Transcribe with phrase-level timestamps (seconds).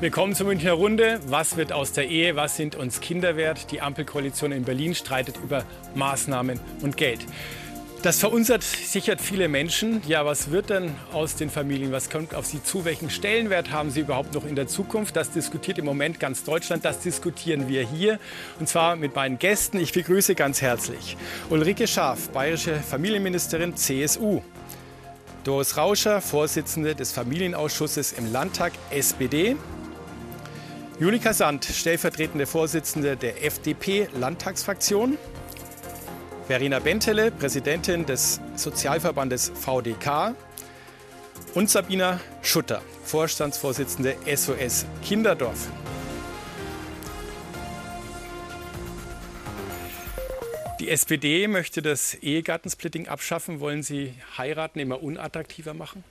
[0.00, 1.20] Willkommen zur Münchner Runde.
[1.26, 2.34] Was wird aus der Ehe?
[2.34, 3.70] Was sind uns Kinder wert?
[3.70, 5.62] Die Ampelkoalition in Berlin streitet über
[5.94, 7.20] Maßnahmen und Geld.
[8.00, 10.00] Das verunsichert viele Menschen.
[10.08, 11.92] Ja, was wird denn aus den Familien?
[11.92, 12.86] Was kommt auf sie zu?
[12.86, 15.16] Welchen Stellenwert haben sie überhaupt noch in der Zukunft?
[15.16, 16.82] Das diskutiert im Moment ganz Deutschland.
[16.82, 18.18] Das diskutieren wir hier.
[18.58, 19.78] Und zwar mit meinen Gästen.
[19.78, 21.18] Ich begrüße ganz herzlich
[21.50, 24.40] Ulrike Schaaf, bayerische Familienministerin CSU.
[25.44, 29.56] Doris Rauscher, Vorsitzende des Familienausschusses im Landtag SPD.
[31.00, 35.16] Julika Sand, stellvertretende Vorsitzende der FDP-Landtagsfraktion.
[36.46, 40.34] Verena Bentele, Präsidentin des Sozialverbandes VDK.
[41.54, 45.70] Und Sabina Schutter, Vorstandsvorsitzende SOS Kinderdorf.
[50.80, 53.60] Die SPD möchte das Ehegattensplitting abschaffen.
[53.60, 56.04] Wollen Sie heiraten immer unattraktiver machen?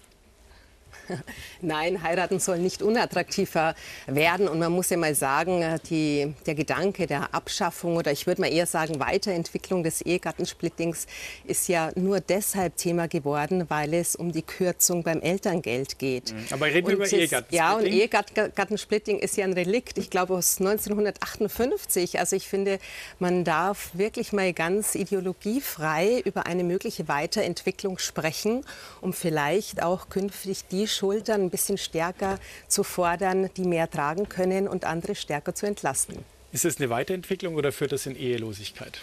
[1.61, 3.75] Nein, heiraten soll nicht unattraktiver
[4.07, 4.47] werden.
[4.47, 8.41] Und man muss ja mal sagen, äh, die, der Gedanke der Abschaffung oder ich würde
[8.41, 11.07] mal eher sagen Weiterentwicklung des Ehegattensplittings
[11.45, 16.33] ist ja nur deshalb Thema geworden, weil es um die Kürzung beim Elterngeld geht.
[16.33, 16.45] Mhm.
[16.51, 17.57] Aber reden wir über Ehegattensplitting.
[17.57, 22.19] Ja, und Ehegattensplitting ist ja ein Relikt, ich glaube aus 1958.
[22.19, 22.79] Also ich finde,
[23.19, 28.65] man darf wirklich mal ganz ideologiefrei über eine mögliche Weiterentwicklung sprechen,
[29.01, 34.67] um vielleicht auch künftig die Schultern ein bisschen stärker zu fordern, die mehr tragen können
[34.67, 36.17] und andere stärker zu entlasten.
[36.51, 39.01] Ist es eine Weiterentwicklung oder führt das in Ehelosigkeit?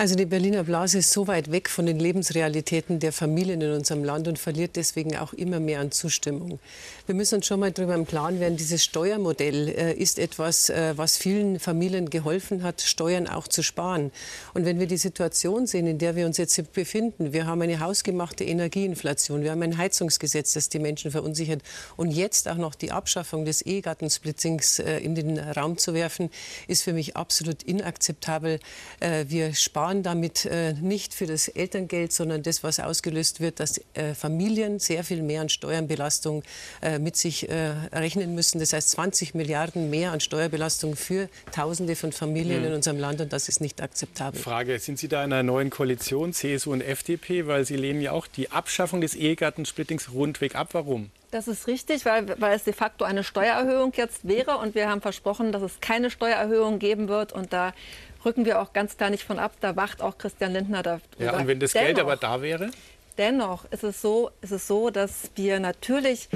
[0.00, 4.04] Also die Berliner Blase ist so weit weg von den Lebensrealitäten der Familien in unserem
[4.04, 6.60] Land und verliert deswegen auch immer mehr an Zustimmung.
[7.06, 10.92] Wir müssen uns schon mal darüber im Klaren werden, dieses Steuermodell äh, ist etwas, äh,
[10.96, 14.12] was vielen Familien geholfen hat, Steuern auch zu sparen.
[14.54, 17.80] Und wenn wir die Situation sehen, in der wir uns jetzt befinden, wir haben eine
[17.80, 21.62] hausgemachte Energieinflation, wir haben ein Heizungsgesetz, das die Menschen verunsichert
[21.96, 26.30] und jetzt auch noch die Abschaffung des Ehegattensplittings äh, in den Raum zu werfen,
[26.68, 28.60] ist für mich absolut inakzeptabel.
[29.00, 33.80] Wir sparen sparen damit äh, nicht für das Elterngeld, sondern das, was ausgelöst wird, dass
[33.94, 36.42] äh, Familien sehr viel mehr an Steuerbelastung
[36.82, 38.58] äh, mit sich äh, rechnen müssen.
[38.58, 42.68] Das heißt 20 Milliarden mehr an Steuerbelastung für Tausende von Familien mhm.
[42.68, 44.40] in unserem Land und das ist nicht akzeptabel.
[44.40, 48.12] Frage, sind Sie da in einer neuen Koalition, CSU und FDP, weil Sie lehnen ja
[48.12, 50.68] auch die Abschaffung des Ehegattensplittings rundweg ab.
[50.72, 51.10] Warum?
[51.30, 54.56] Das ist richtig, weil, weil es de facto eine Steuererhöhung jetzt wäre.
[54.56, 57.34] Und wir haben versprochen, dass es keine Steuererhöhung geben wird.
[57.34, 57.74] Und da
[58.24, 59.52] rücken wir auch ganz klar nicht von ab.
[59.60, 61.02] Da wacht auch Christian Lindner darüber.
[61.18, 62.70] Ja, und wenn das dennoch, Geld aber da wäre?
[63.16, 66.28] Dennoch ist es so, ist es so dass wir natürlich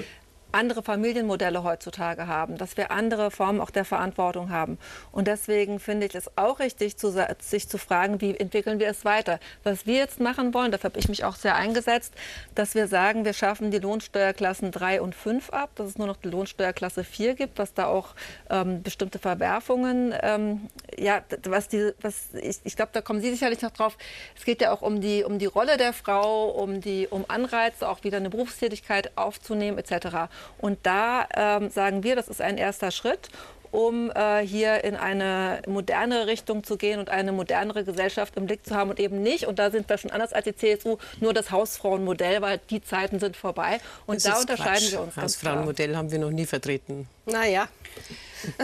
[0.54, 4.78] andere Familienmodelle heutzutage haben, dass wir andere Formen auch der Verantwortung haben.
[5.10, 9.04] Und deswegen finde ich es auch richtig, zu, sich zu fragen, wie entwickeln wir es
[9.04, 9.38] weiter.
[9.64, 12.14] Was wir jetzt machen wollen, dafür habe ich mich auch sehr eingesetzt,
[12.54, 16.16] dass wir sagen, wir schaffen die Lohnsteuerklassen 3 und 5 ab, dass es nur noch
[16.16, 18.14] die Lohnsteuerklasse 4 gibt, was da auch
[18.50, 20.68] ähm, bestimmte Verwerfungen, ähm,
[20.98, 23.96] ja, was die, was ich, ich glaube, da kommen Sie sicherlich noch drauf.
[24.36, 27.88] Es geht ja auch um die, um die Rolle der Frau, um die, um Anreize,
[27.88, 30.28] auch wieder eine Berufstätigkeit aufzunehmen etc.
[30.58, 33.28] Und da ähm, sagen wir, das ist ein erster Schritt
[33.72, 38.64] um äh, hier in eine modernere Richtung zu gehen und eine modernere Gesellschaft im Blick
[38.64, 41.32] zu haben und eben nicht, und da sind wir schon anders als die CSU, nur
[41.32, 43.80] das Hausfrauenmodell, weil die Zeiten sind vorbei.
[44.06, 44.92] Und das da unterscheiden Quatsch.
[44.92, 45.14] wir uns.
[45.14, 47.08] Das Hausfrauenmodell haben wir noch nie vertreten.
[47.24, 47.66] Naja.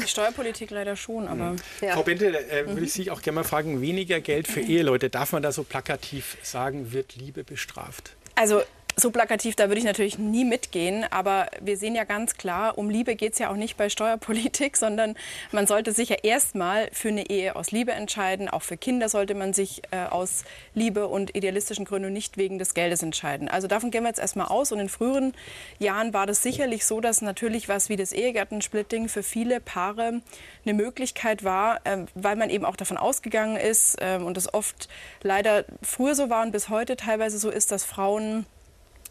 [0.02, 1.56] Die Steuerpolitik leider schon, aber.
[1.80, 1.94] Ja.
[1.94, 5.32] Frau Bente, äh, würde ich Sie auch gerne mal fragen: weniger Geld für Eheleute, darf
[5.32, 8.16] man da so plakativ sagen, wird Liebe bestraft?
[8.34, 8.62] Also
[8.98, 11.04] so plakativ, da würde ich natürlich nie mitgehen.
[11.10, 14.76] Aber wir sehen ja ganz klar, um Liebe geht es ja auch nicht bei Steuerpolitik,
[14.76, 15.14] sondern
[15.52, 18.48] man sollte sich ja erstmal für eine Ehe aus Liebe entscheiden.
[18.48, 20.44] Auch für Kinder sollte man sich äh, aus
[20.74, 23.48] Liebe und idealistischen Gründen nicht wegen des Geldes entscheiden.
[23.48, 24.72] Also davon gehen wir jetzt erstmal aus.
[24.72, 25.34] Und in früheren
[25.78, 30.20] Jahren war das sicherlich so, dass natürlich was wie das Ehegattensplitting für viele Paare
[30.64, 34.88] eine Möglichkeit war, äh, weil man eben auch davon ausgegangen ist äh, und das oft
[35.22, 38.46] leider früher so war und bis heute teilweise so ist, dass Frauen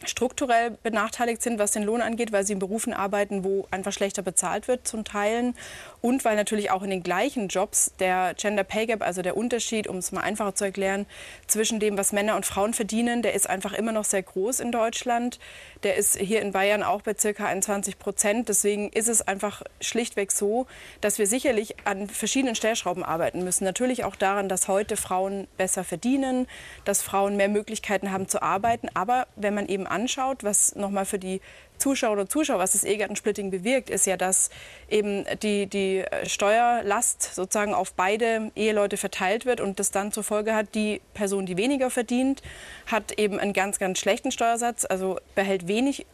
[0.05, 4.21] strukturell benachteiligt sind, was den Lohn angeht, weil sie in Berufen arbeiten, wo einfach schlechter
[4.21, 5.55] bezahlt wird zum Teilen
[6.01, 9.87] und weil natürlich auch in den gleichen Jobs der Gender Pay Gap, also der Unterschied,
[9.87, 11.05] um es mal einfacher zu erklären,
[11.47, 14.71] zwischen dem, was Männer und Frauen verdienen, der ist einfach immer noch sehr groß in
[14.71, 15.39] Deutschland.
[15.83, 18.49] Der ist hier in Bayern auch bei circa 21 Prozent.
[18.49, 20.67] Deswegen ist es einfach schlichtweg so,
[21.01, 23.63] dass wir sicherlich an verschiedenen Stellschrauben arbeiten müssen.
[23.63, 26.47] Natürlich auch daran, dass heute Frauen besser verdienen,
[26.85, 28.89] dass Frauen mehr Möglichkeiten haben zu arbeiten.
[28.93, 31.41] Aber wenn man eben anschaut, was nochmal für die
[31.77, 34.49] Zuschauer oder Zuschauer, was das Ehegattensplitting bewirkt, ist ja, dass
[34.89, 40.55] eben die, die Steuerlast sozusagen auf beide Eheleute verteilt wird und das dann zur Folge
[40.55, 42.41] hat, die Person, die weniger verdient,
[42.87, 46.05] hat eben einen ganz, ganz schlechten Steuersatz, also behält wenig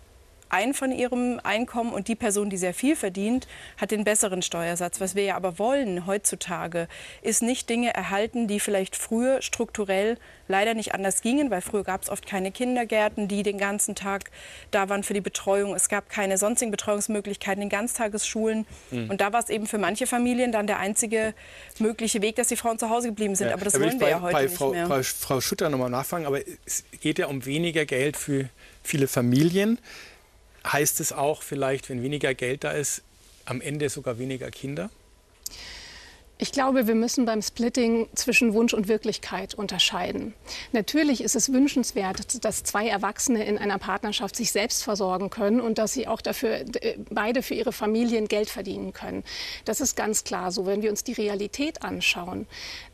[0.54, 3.48] ein von ihrem Einkommen und die Person, die sehr viel verdient,
[3.78, 5.02] hat den besseren Steuersatz.
[5.02, 6.88] Was wir ja aber wollen heutzutage,
[7.22, 10.18] ist nicht Dinge erhalten, die vielleicht früher strukturell
[10.48, 14.30] leider nicht anders gingen, weil früher gab es oft keine Kindergärten, die den ganzen Tag
[14.72, 15.74] da waren für die Betreuung.
[15.74, 18.66] Es gab keine sonstigen Betreuungsmöglichkeiten in Ganztagesschulen.
[18.92, 19.10] Mhm.
[19.10, 21.34] Und da war es eben für manche Familien dann der einzige
[21.80, 23.48] mögliche Weg, dass die Frauen zu Hause geblieben sind.
[23.48, 24.88] Ja, aber das wollen wir bei, ja heute bei Frau, nicht mehr.
[24.88, 28.50] Frau, Frau Schutter nochmal nachfragen, aber es geht ja um weniger Geld für
[28.84, 29.80] viele Familien.
[30.66, 33.02] Heißt es auch vielleicht, wenn weniger Geld da ist,
[33.46, 34.90] am Ende sogar weniger Kinder?
[36.40, 40.34] Ich glaube, wir müssen beim Splitting zwischen Wunsch und Wirklichkeit unterscheiden.
[40.72, 45.78] Natürlich ist es wünschenswert, dass zwei Erwachsene in einer Partnerschaft sich selbst versorgen können und
[45.78, 49.24] dass sie auch dafür äh, beide für ihre Familien Geld verdienen können.
[49.64, 50.66] Das ist ganz klar so.
[50.66, 52.48] Wenn wir uns die Realität anschauen,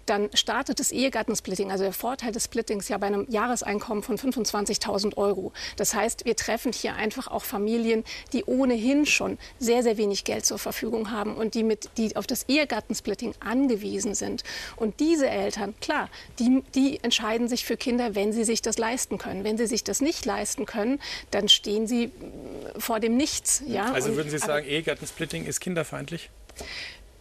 [0.10, 5.18] dann startet das Ehegattensplitting, also der Vorteil des Splittings ja bei einem Jahreseinkommen von 25.000
[5.18, 5.54] Euro.
[5.76, 8.04] Das heißt, wir treffen hier einfach auch Familien,
[8.34, 12.26] die ohnehin schon sehr, sehr wenig Geld zur Verfügung haben und die, mit, die auf
[12.26, 14.44] das Ehegattensplitting angewiesen sind.
[14.76, 16.10] Und diese Eltern, klar,
[16.40, 19.44] die, die entscheiden sich für Kinder, wenn sie sich das leisten können.
[19.44, 21.00] Wenn sie sich das nicht leisten können,
[21.32, 22.12] dann stehen sie
[22.78, 23.62] vor dem Nichts.
[23.68, 23.92] Ja?
[23.92, 26.30] Also würden Sie sagen, Ehegattensplitting ist kinderfeindlich?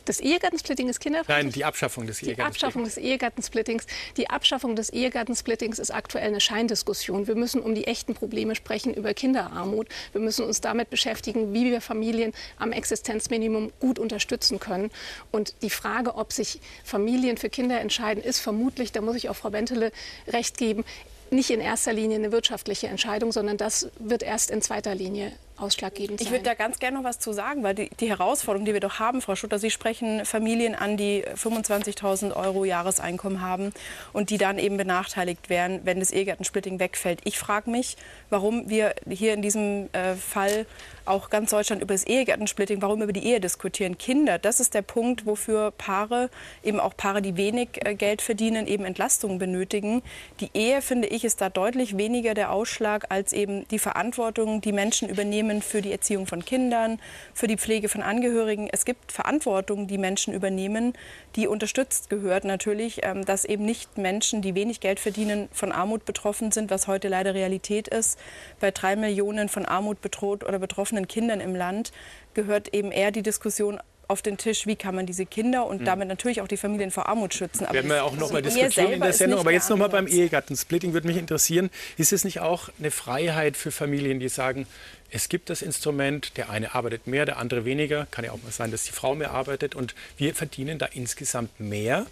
[0.08, 1.44] Das Ehegattensplitting ist kinderfreundlich?
[1.44, 2.54] Nein, die Abschaffung des Ehegattensplittings.
[2.54, 3.86] Die Abschaffung des Ehegattensplittings.
[4.16, 7.26] Die Abschaffung des Ehegattensplittings ist aktuell eine Scheindiskussion.
[7.26, 9.86] Wir müssen um die echten Probleme sprechen, über Kinderarmut.
[10.12, 14.90] Wir müssen uns damit beschäftigen, wie wir Familien am Existenzminimum gut unterstützen können.
[15.30, 19.36] Und die Frage, ob sich Familien für Kinder entscheiden, ist vermutlich, da muss ich auch
[19.36, 19.92] Frau Bentele
[20.26, 20.86] recht geben,
[21.30, 26.18] nicht in erster Linie eine wirtschaftliche Entscheidung, sondern das wird erst in zweiter Linie ausschlaggebend
[26.18, 26.26] sein.
[26.26, 28.80] Ich würde da ganz gerne noch was zu sagen, weil die, die, Herausforderung, die wir
[28.80, 33.72] doch haben, Frau Schutter, Sie sprechen Familien an, die 25.000 Euro Jahreseinkommen haben
[34.12, 37.20] und die dann eben benachteiligt werden, wenn das Ehegattensplitting wegfällt.
[37.24, 37.96] Ich frage mich,
[38.30, 40.66] warum wir hier in diesem äh, Fall
[41.04, 43.98] auch ganz Deutschland über das Ehegattensplitting, warum über die Ehe diskutieren.
[43.98, 46.30] Kinder, das ist der Punkt, wofür Paare,
[46.62, 50.02] eben auch Paare, die wenig äh, Geld verdienen, eben Entlastungen benötigen.
[50.40, 54.72] Die Ehe, finde ich, ist da deutlich weniger der Ausschlag als eben die Verantwortung, die
[54.72, 57.00] Menschen übernehmen für die Erziehung von Kindern,
[57.34, 58.68] für die Pflege von Angehörigen.
[58.70, 60.92] Es gibt Verantwortung, die Menschen übernehmen,
[61.36, 66.04] die unterstützt gehört natürlich, ähm, dass eben nicht Menschen, die wenig Geld verdienen, von Armut
[66.04, 68.18] betroffen sind, was heute leider Realität ist.
[68.60, 71.92] Bei drei Millionen von Armut bedroht oder betroffenen Kindern im Land
[72.34, 75.84] gehört eben eher die Diskussion auf den Tisch, wie kann man diese Kinder und mhm.
[75.84, 77.66] damit natürlich auch die Familien vor Armut schützen.
[77.66, 79.38] Aber Werden wir auch noch mal diskutieren in der Sendung.
[79.38, 81.68] Aber jetzt noch mal beim Ehegattensplitting würde mich interessieren,
[81.98, 84.66] ist es nicht auch eine Freiheit für Familien, die sagen,
[85.10, 88.06] es gibt das Instrument, der eine arbeitet mehr, der andere weniger.
[88.10, 91.60] Kann ja auch mal sein, dass die Frau mehr arbeitet und wir verdienen da insgesamt
[91.60, 92.06] mehr.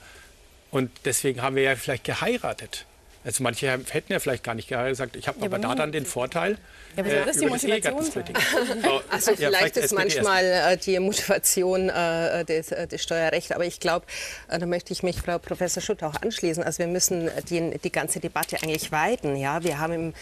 [0.71, 2.87] Und deswegen haben wir ja vielleicht geheiratet.
[3.27, 6.07] Also manche hätten ja vielleicht gar nicht gesagt, ich habe ja, aber da dann den
[6.07, 6.59] Vorteil.
[6.95, 8.05] Ja, aber äh, das die Motivation
[9.11, 13.81] Also ja, vielleicht ist manchmal äh, die Motivation äh, des, äh, des Steuerrechts, aber ich
[13.81, 14.07] glaube,
[14.47, 16.63] äh, da möchte ich mich Frau Professor Schutt auch anschließen.
[16.63, 19.35] Also wir müssen die, die ganze Debatte eigentlich weiten.
[19.35, 20.15] Ja, wir haben im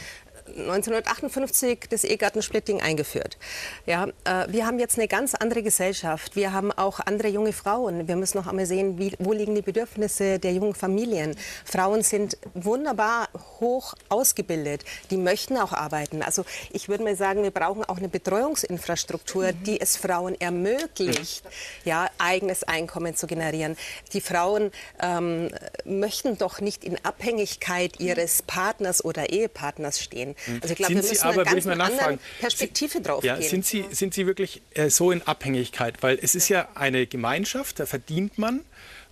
[0.47, 3.39] 1958 das Ehegattensplitting eingeführt.
[3.87, 6.37] Ja, äh, wir haben jetzt eine ganz andere Gesellschaft.
[6.37, 8.07] Wir haben auch andere junge Frauen.
[8.09, 11.35] Wir müssen noch einmal sehen, wie, wo liegen die Bedürfnisse der jungen Familien.
[11.65, 13.29] Frauen sind wunderbar
[13.61, 14.85] hoch ausgebildet.
[15.11, 16.23] Die möchten auch arbeiten.
[16.23, 19.65] Also ich würde mal sagen, wir brauchen auch eine Betreuungsinfrastruktur, mhm.
[19.65, 21.51] die es Frauen ermöglicht, mhm.
[21.85, 23.77] ja, eigenes Einkommen zu generieren.
[24.13, 25.51] Die Frauen ähm,
[25.85, 30.34] möchten doch nicht in Abhängigkeit ihres Partners oder Ehepartners stehen.
[30.47, 30.61] Mhm.
[30.63, 33.49] Also ich glaube, wir müssen Sie aber, ganz andere Perspektive drauf ja, gehen.
[33.49, 36.03] Sind Sie, sind Sie wirklich äh, so in Abhängigkeit?
[36.03, 38.61] Weil es ist ja eine Gemeinschaft, da verdient man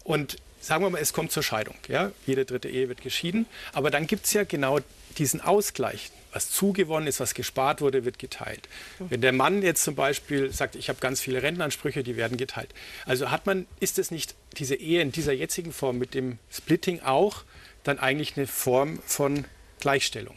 [0.04, 1.74] und sagen wir mal, es kommt zur Scheidung.
[1.88, 2.12] Ja?
[2.26, 3.46] Jede dritte Ehe wird geschieden.
[3.72, 4.78] Aber dann gibt es ja genau
[5.18, 6.10] diesen Ausgleich.
[6.32, 8.66] Was zugewonnen ist, was gespart wurde, wird geteilt.
[8.98, 12.70] Wenn der Mann jetzt zum Beispiel sagt, ich habe ganz viele Rentenansprüche, die werden geteilt.
[13.04, 17.00] Also hat man, ist es nicht diese Ehe in dieser jetzigen Form mit dem Splitting
[17.02, 17.44] auch
[17.84, 19.44] dann eigentlich eine Form von
[19.80, 20.36] Gleichstellung?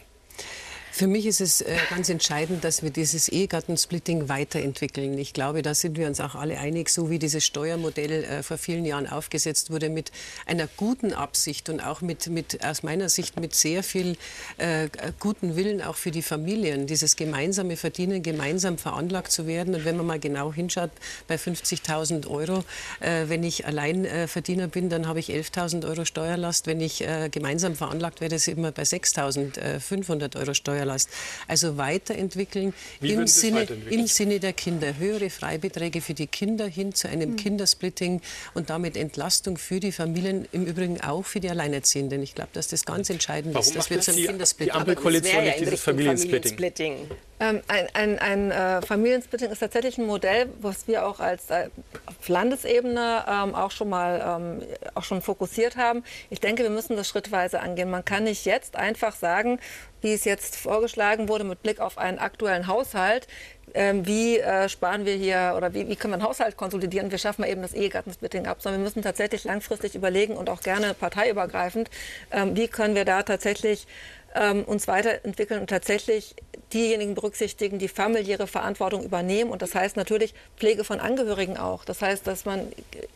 [0.96, 5.18] Für mich ist es äh, ganz entscheidend, dass wir dieses Ehegattensplitting weiterentwickeln.
[5.18, 8.58] Ich glaube, da sind wir uns auch alle einig, so wie dieses Steuermodell äh, vor
[8.58, 10.14] vielen Jahren aufgesetzt wurde, mit
[10.46, 14.16] einer guten Absicht und auch mit, mit aus meiner Sicht mit sehr viel
[14.58, 14.88] äh,
[15.20, 19.76] guten Willen auch für die Familien, dieses gemeinsame Verdienen, gemeinsam veranlagt zu werden.
[19.76, 20.92] Und wenn man mal genau hinschaut,
[21.28, 22.64] bei 50.000 Euro,
[23.02, 26.68] äh, wenn ich Alleinverdiener bin, dann habe ich 11.000 Euro Steuerlast.
[26.68, 30.85] Wenn ich gemeinsam veranlagt werde, ist immer bei 6.500 Euro Steuerlast.
[30.86, 31.10] Steuerlast.
[31.48, 34.00] Also weiterentwickeln, im Sinne, weiterentwickeln?
[34.00, 34.98] im Sinne der Kinder.
[34.98, 37.36] Höhere Freibeträge für die Kinder hin zu einem mhm.
[37.38, 38.22] Kindersplitting
[38.54, 42.22] und damit Entlastung für die Familien, im Übrigen auch für die Alleinerziehenden.
[42.22, 45.46] Ich glaube, dass das ganz entscheidend Warum ist, dass wir zu einem Kindersplitting Die Ampelkoalition
[45.46, 46.56] ja dieses Familiensplitting.
[46.56, 47.10] Familiensplitting.
[47.40, 51.70] Ähm, ein ein, ein äh, Familiensplitting ist tatsächlich ein Modell, was wir auch als äh,
[52.06, 54.62] auf Landesebene ähm, auch schon mal ähm,
[54.94, 56.04] auch schon fokussiert haben.
[56.30, 57.90] Ich denke, wir müssen das schrittweise angehen.
[57.90, 59.60] Man kann nicht jetzt einfach sagen,
[60.02, 63.28] wie es jetzt vorgeschlagen wurde mit Blick auf einen aktuellen Haushalt,
[63.74, 67.18] ähm, wie äh, sparen wir hier oder wie, wie können wir einen Haushalt konsolidieren, wir
[67.18, 71.90] schaffen eben das Ehegattensplitting ab, sondern wir müssen tatsächlich langfristig überlegen und auch gerne parteiübergreifend,
[72.32, 73.88] ähm, wie können wir da tatsächlich
[74.36, 76.36] ähm, uns weiterentwickeln und tatsächlich
[76.76, 79.50] diejenigen berücksichtigen, die familiäre Verantwortung übernehmen.
[79.50, 81.86] Und das heißt natürlich Pflege von Angehörigen auch.
[81.86, 82.68] Das heißt, dass man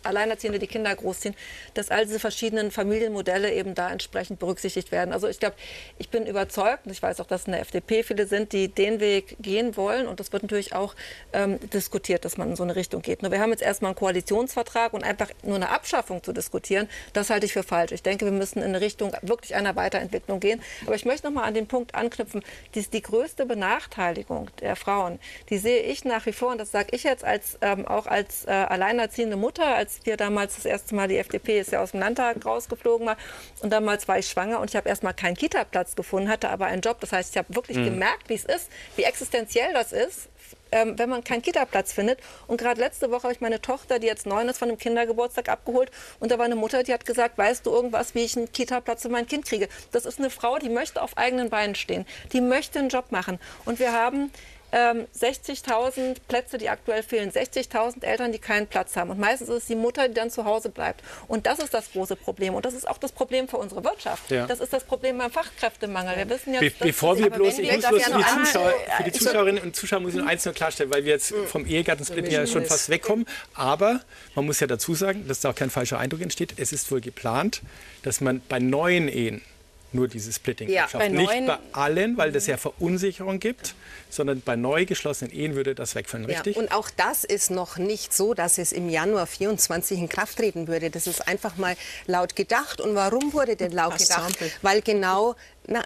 [0.03, 1.35] Alleinerziehende die Kinder großziehen,
[1.73, 5.13] dass all diese verschiedenen Familienmodelle eben da entsprechend berücksichtigt werden.
[5.13, 5.55] Also ich glaube,
[5.97, 9.01] ich bin überzeugt, und ich weiß auch, dass in der FDP viele sind, die den
[9.01, 10.07] Weg gehen wollen.
[10.07, 10.95] Und das wird natürlich auch
[11.33, 13.21] ähm, diskutiert, dass man in so eine Richtung geht.
[13.23, 17.29] Nur wir haben jetzt erstmal einen Koalitionsvertrag und einfach nur eine Abschaffung zu diskutieren, das
[17.29, 17.91] halte ich für falsch.
[17.91, 20.61] Ich denke, wir müssen in Richtung wirklich einer Weiterentwicklung gehen.
[20.85, 22.41] Aber ich möchte noch mal an den Punkt anknüpfen,
[22.73, 26.89] die, die größte Benachteiligung der Frauen, die sehe ich nach wie vor, und das sage
[26.91, 31.09] ich jetzt als, ähm, auch als äh, alleinerziehende Mutter, als wir damals das erste Mal,
[31.09, 33.17] die FDP ist ja aus dem Landtag rausgeflogen war,
[33.61, 36.81] und damals war ich schwanger und ich habe erstmal keinen Kita-Platz gefunden, hatte aber einen
[36.81, 36.99] Job.
[37.01, 37.85] Das heißt, ich habe wirklich mhm.
[37.85, 40.29] gemerkt, wie es ist, wie existenziell das ist
[40.71, 42.19] ähm, wenn man keinen Kita-Platz findet.
[42.47, 45.49] Und gerade letzte Woche habe ich meine Tochter, die jetzt neun ist, von einem Kindergeburtstag
[45.49, 45.91] abgeholt.
[46.19, 49.01] Und da war eine Mutter, die hat gesagt, weißt du irgendwas, wie ich einen Kita-Platz
[49.01, 49.67] für mein Kind kriege?
[49.91, 52.05] Das ist eine Frau, die möchte auf eigenen Beinen stehen.
[52.33, 53.39] Die möchte einen Job machen.
[53.65, 54.31] Und wir haben
[54.71, 59.09] ähm, 60.000 Plätze, die aktuell fehlen, 60.000 Eltern, die keinen Platz haben.
[59.09, 61.03] Und meistens ist es die Mutter, die dann zu Hause bleibt.
[61.27, 62.53] Und das ist das große Problem.
[62.53, 64.29] Und das ist auch das Problem für unsere Wirtschaft.
[64.31, 64.45] Ja.
[64.45, 66.17] Das ist das Problem beim Fachkräftemangel.
[66.17, 69.11] Wir wissen jetzt, Be bevor wir bloß, ich muss bloß für die, Zuschauer, für die
[69.11, 71.47] Zuschauerinnen und Zuschauer muss ich noch eins noch klarstellen, weil wir jetzt hm.
[71.47, 73.25] vom Ehegattensplitting ja schon fast wegkommen.
[73.53, 74.01] Aber
[74.35, 76.53] man muss ja dazu sagen, dass da auch kein falscher Eindruck entsteht.
[76.57, 77.61] Es ist wohl geplant,
[78.03, 79.41] dass man bei neuen Ehen
[79.91, 81.11] nur dieses Splitting ja, schafft.
[81.11, 83.75] Nicht bei allen, weil das ja Verunsicherung gibt,
[84.09, 86.55] sondern bei neu geschlossenen Ehen würde das wegfallen, richtig?
[86.55, 90.37] Ja, und auch das ist noch nicht so, dass es im Januar 24 in Kraft
[90.37, 90.89] treten würde.
[90.89, 91.75] Das ist einfach mal
[92.07, 92.81] laut gedacht.
[92.81, 94.37] Und warum wurde denn laut gedacht?
[94.61, 95.35] Weil genau
[95.69, 95.83] na,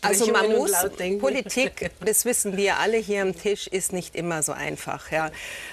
[0.00, 0.72] also man muss
[1.20, 5.10] Politik, das wissen wir alle hier am Tisch, ist nicht immer so einfach.
[5.10, 5.26] Ja.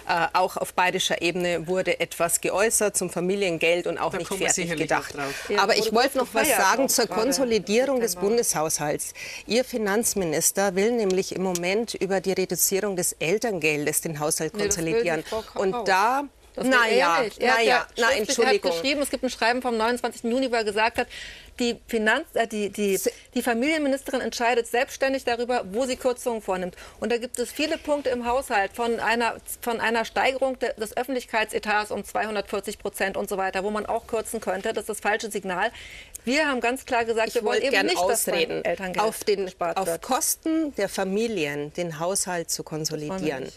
[0.07, 4.75] Äh, auch auf bayerischer Ebene wurde etwas geäußert zum Familiengeld und auch da nicht fertig
[4.75, 5.15] gedacht.
[5.47, 9.13] Ja, Aber ich wollte noch was sagen zur Konsolidierung des Bundeshaushalts.
[9.47, 15.23] Ihr Finanzminister will nämlich im Moment über die Reduzierung des Elterngeldes den Haushalt konsolidieren.
[15.31, 16.25] Nee, und da
[16.63, 18.71] naja, er naja, ja na, Entschuldigung.
[18.71, 20.23] geschrieben, es gibt ein Schreiben vom 29.
[20.23, 21.07] Juni, wo er gesagt hat,
[21.59, 22.99] die, Finanz, äh, die, die,
[23.33, 26.75] die Familienministerin entscheidet selbstständig darüber, wo sie Kürzungen vornimmt.
[26.99, 30.95] Und da gibt es viele Punkte im Haushalt von einer, von einer Steigerung de, des
[30.95, 34.73] Öffentlichkeitsetats um 240 Prozent und so weiter, wo man auch kürzen könnte.
[34.73, 35.71] Das ist das falsche Signal.
[36.25, 39.51] Wir haben ganz klar gesagt, ich wir wollen eben nicht, ausreden, dass Elterngeld auf, den,
[39.59, 43.51] auf Kosten der Familien den Haushalt zu konsolidieren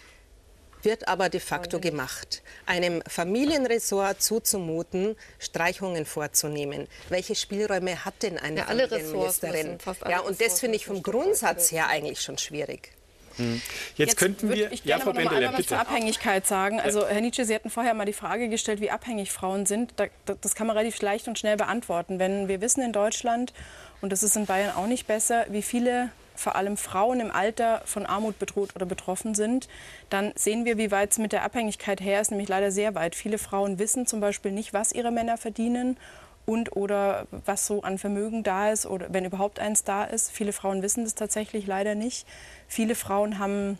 [0.82, 2.42] wird aber de facto gemacht.
[2.66, 6.88] Einem Familienressort zuzumuten, Streichungen vorzunehmen.
[7.08, 9.78] Welche Spielräume hat denn eine ja, Familienministerin?
[10.08, 12.92] Ja, und das finde ich vom Grundsatz her eigentlich schon schwierig.
[13.36, 13.62] Hm.
[13.96, 15.58] Jetzt, Jetzt, könnten wir, ich ja, Frau Bendele, bitte.
[15.58, 16.80] was zur Abhängigkeit sagen.
[16.80, 19.94] Also Herr Nietzsche, Sie hatten vorher mal die Frage gestellt, wie abhängig Frauen sind.
[20.40, 22.18] das kann man relativ leicht und schnell beantworten.
[22.18, 23.52] Wenn wir wissen in Deutschland,
[24.00, 27.82] und das ist in Bayern auch nicht besser, wie viele vor allem Frauen im Alter
[27.84, 29.68] von Armut bedroht oder betroffen sind,
[30.10, 33.14] dann sehen wir, wie weit es mit der Abhängigkeit her ist, nämlich leider sehr weit.
[33.14, 35.96] Viele Frauen wissen zum Beispiel nicht, was ihre Männer verdienen
[36.44, 40.30] und oder was so an Vermögen da ist oder wenn überhaupt eins da ist.
[40.30, 42.26] Viele Frauen wissen das tatsächlich leider nicht.
[42.66, 43.78] Viele Frauen haben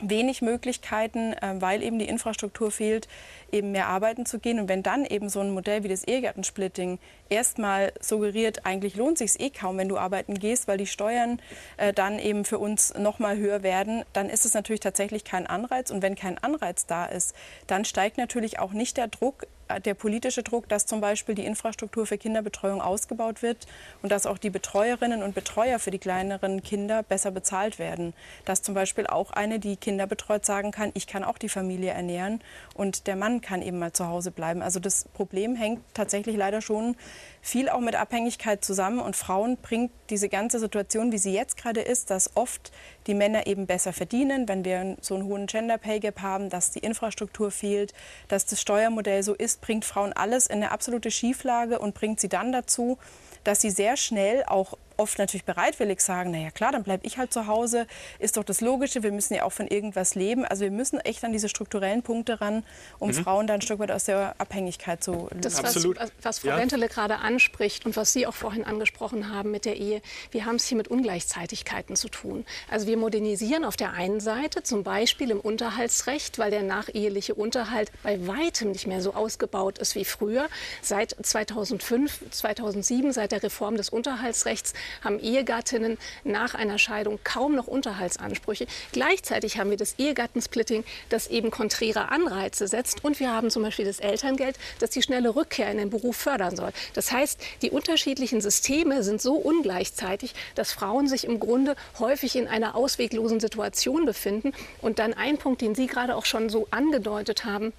[0.00, 3.08] wenig Möglichkeiten, äh, weil eben die Infrastruktur fehlt,
[3.50, 4.60] eben mehr arbeiten zu gehen.
[4.60, 9.38] Und wenn dann eben so ein Modell wie das Ehegattensplitting erstmal suggeriert, eigentlich lohnt sich
[9.40, 11.40] eh kaum, wenn du arbeiten gehst, weil die Steuern
[11.76, 15.46] äh, dann eben für uns noch mal höher werden, dann ist es natürlich tatsächlich kein
[15.46, 15.90] Anreiz.
[15.90, 17.34] Und wenn kein Anreiz da ist,
[17.66, 19.46] dann steigt natürlich auch nicht der Druck,
[19.80, 23.66] der politische Druck, dass zum Beispiel die Infrastruktur für Kinderbetreuung ausgebaut wird
[24.02, 28.14] und dass auch die Betreuerinnen und Betreuer für die kleineren Kinder besser bezahlt werden.
[28.44, 31.90] Dass zum Beispiel auch eine, die Kinder betreut, sagen kann, ich kann auch die Familie
[31.92, 32.40] ernähren
[32.74, 34.62] und der Mann kann eben mal zu Hause bleiben.
[34.62, 36.96] Also das Problem hängt tatsächlich leider schon
[37.42, 39.00] viel auch mit Abhängigkeit zusammen.
[39.00, 42.72] Und Frauen bringt diese ganze Situation, wie sie jetzt gerade ist, dass oft
[43.06, 46.70] die Männer eben besser verdienen, wenn wir so einen hohen Gender Pay Gap haben, dass
[46.70, 47.92] die Infrastruktur fehlt,
[48.28, 52.28] dass das Steuermodell so ist, bringt Frauen alles in eine absolute Schieflage und bringt sie
[52.28, 52.98] dann dazu,
[53.44, 57.32] dass sie sehr schnell auch oft natürlich bereitwillig sagen, naja klar, dann bleibe ich halt
[57.32, 57.86] zu Hause,
[58.20, 60.44] ist doch das Logische, wir müssen ja auch von irgendwas leben.
[60.44, 62.62] Also wir müssen echt an diese strukturellen Punkte ran,
[62.98, 63.14] um mhm.
[63.14, 65.40] Frauen da ein Stück weit aus der Abhängigkeit zu lösen.
[65.40, 65.98] Das, Absolut.
[65.98, 66.56] was, was Frau ja.
[66.58, 70.56] Wentele gerade anspricht und was Sie auch vorhin angesprochen haben mit der Ehe, wir haben
[70.56, 72.44] es hier mit Ungleichzeitigkeiten zu tun.
[72.70, 77.90] Also wir modernisieren auf der einen Seite zum Beispiel im Unterhaltsrecht, weil der nacheheliche Unterhalt
[78.02, 80.48] bei weitem nicht mehr so ausgebaut ist wie früher.
[80.80, 87.66] Seit 2005, 2007, seit der Reform des Unterhaltsrechts haben Ehegattinnen nach einer Scheidung kaum noch
[87.66, 88.66] Unterhaltsansprüche.
[88.92, 93.04] Gleichzeitig haben wir das Ehegattensplitting, das eben konträre Anreize setzt.
[93.04, 96.56] Und wir haben zum Beispiel das Elterngeld, das die schnelle Rückkehr in den Beruf fördern
[96.56, 96.72] soll.
[96.94, 102.48] Das heißt, die unterschiedlichen Systeme sind so ungleichzeitig, dass Frauen sich im Grunde häufig in
[102.48, 104.52] einer ausweglosen Situation befinden.
[104.80, 107.72] Und dann ein Punkt, den Sie gerade auch schon so angedeutet haben,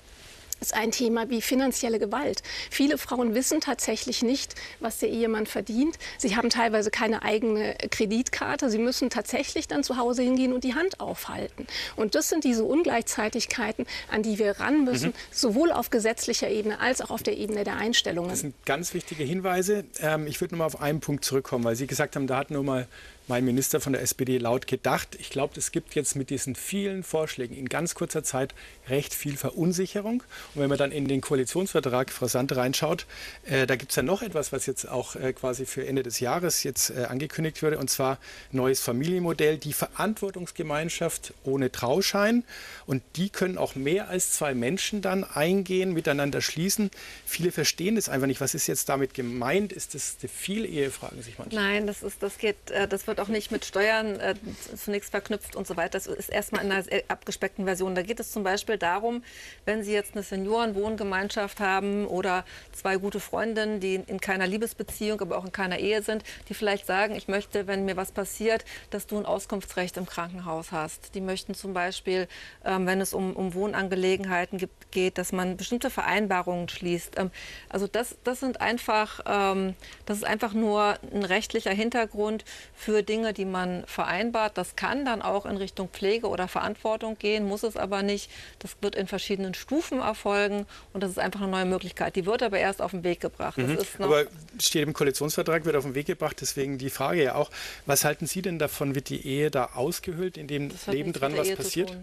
[0.63, 2.41] ist ein Thema wie finanzielle Gewalt.
[2.71, 5.97] Viele Frauen wissen tatsächlich nicht, was der Ehemann verdient.
[6.17, 8.69] Sie haben teilweise keine eigene Kreditkarte.
[8.69, 11.67] Sie müssen tatsächlich dann zu Hause hingehen und die Hand aufhalten.
[11.95, 15.13] Und das sind diese Ungleichzeitigkeiten, an die wir ran müssen, mhm.
[15.31, 18.29] sowohl auf gesetzlicher Ebene als auch auf der Ebene der Einstellungen.
[18.29, 19.83] Das sind ganz wichtige Hinweise.
[19.99, 22.51] Ähm, ich würde noch mal auf einen Punkt zurückkommen, weil Sie gesagt haben, da hat
[22.51, 22.87] nur mal
[23.27, 25.15] mein Minister von der SPD laut gedacht.
[25.19, 28.53] Ich glaube, es gibt jetzt mit diesen vielen Vorschlägen in ganz kurzer Zeit
[28.89, 30.23] recht viel Verunsicherung.
[30.53, 33.05] Und wenn man dann in den Koalitionsvertrag, Frau Sand, reinschaut,
[33.45, 36.19] äh, da gibt es ja noch etwas, was jetzt auch äh, quasi für Ende des
[36.19, 38.17] Jahres jetzt äh, angekündigt wurde, und zwar
[38.51, 42.43] neues Familienmodell, die Verantwortungsgemeinschaft ohne Trauschein.
[42.85, 46.91] Und die können auch mehr als zwei Menschen dann eingehen, miteinander schließen.
[47.25, 48.41] Viele verstehen das einfach nicht.
[48.41, 49.71] Was ist jetzt damit gemeint?
[49.71, 51.55] Ist das eine Vielehe, fragen sich manche.
[51.55, 54.33] Nein, das, ist, das, geht, äh, das wird auch nicht mit Steuern äh,
[54.75, 55.91] zunächst verknüpft und so weiter.
[55.91, 57.93] Das ist erstmal in einer abgespeckten Version.
[57.93, 59.23] Da geht es zum Beispiel darum,
[59.65, 65.37] wenn Sie jetzt eine Seniorenwohngemeinschaft haben oder zwei gute Freundinnen, die in keiner Liebesbeziehung, aber
[65.37, 69.05] auch in keiner Ehe sind, die vielleicht sagen, ich möchte, wenn mir was passiert, dass
[69.05, 71.13] du ein Auskunftsrecht im Krankenhaus hast.
[71.13, 72.27] Die möchten zum Beispiel,
[72.65, 77.19] ähm, wenn es um, um Wohnangelegenheiten gibt, geht, dass man bestimmte Vereinbarungen schließt.
[77.19, 77.29] Ähm,
[77.69, 79.75] also das, das sind einfach, ähm,
[80.07, 82.43] das ist einfach nur ein rechtlicher Hintergrund
[82.73, 84.57] für Dinge, die man vereinbart.
[84.57, 88.29] Das kann dann auch in Richtung Pflege oder Verantwortung gehen, muss es aber nicht.
[88.59, 92.15] Das wird in verschiedenen Stufen erfolgen und das ist einfach eine neue Möglichkeit.
[92.15, 93.57] Die wird aber erst auf den Weg gebracht.
[93.57, 93.77] Mhm.
[93.99, 94.25] aber
[94.59, 96.37] steht im Koalitionsvertrag, wird auf den Weg gebracht.
[96.41, 97.49] Deswegen die Frage ja auch,
[97.85, 98.95] was halten Sie denn davon?
[98.95, 101.97] Wird die Ehe da ausgehöhlt, in dem Leben dran was Ehe passiert?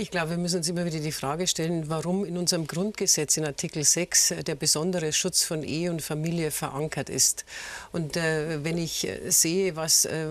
[0.00, 3.44] Ich glaube, wir müssen uns immer wieder die Frage stellen, warum in unserem Grundgesetz in
[3.44, 7.44] Artikel 6 der besondere Schutz von Ehe und Familie verankert ist.
[7.90, 10.28] Und äh, wenn ich äh, sehe, was äh,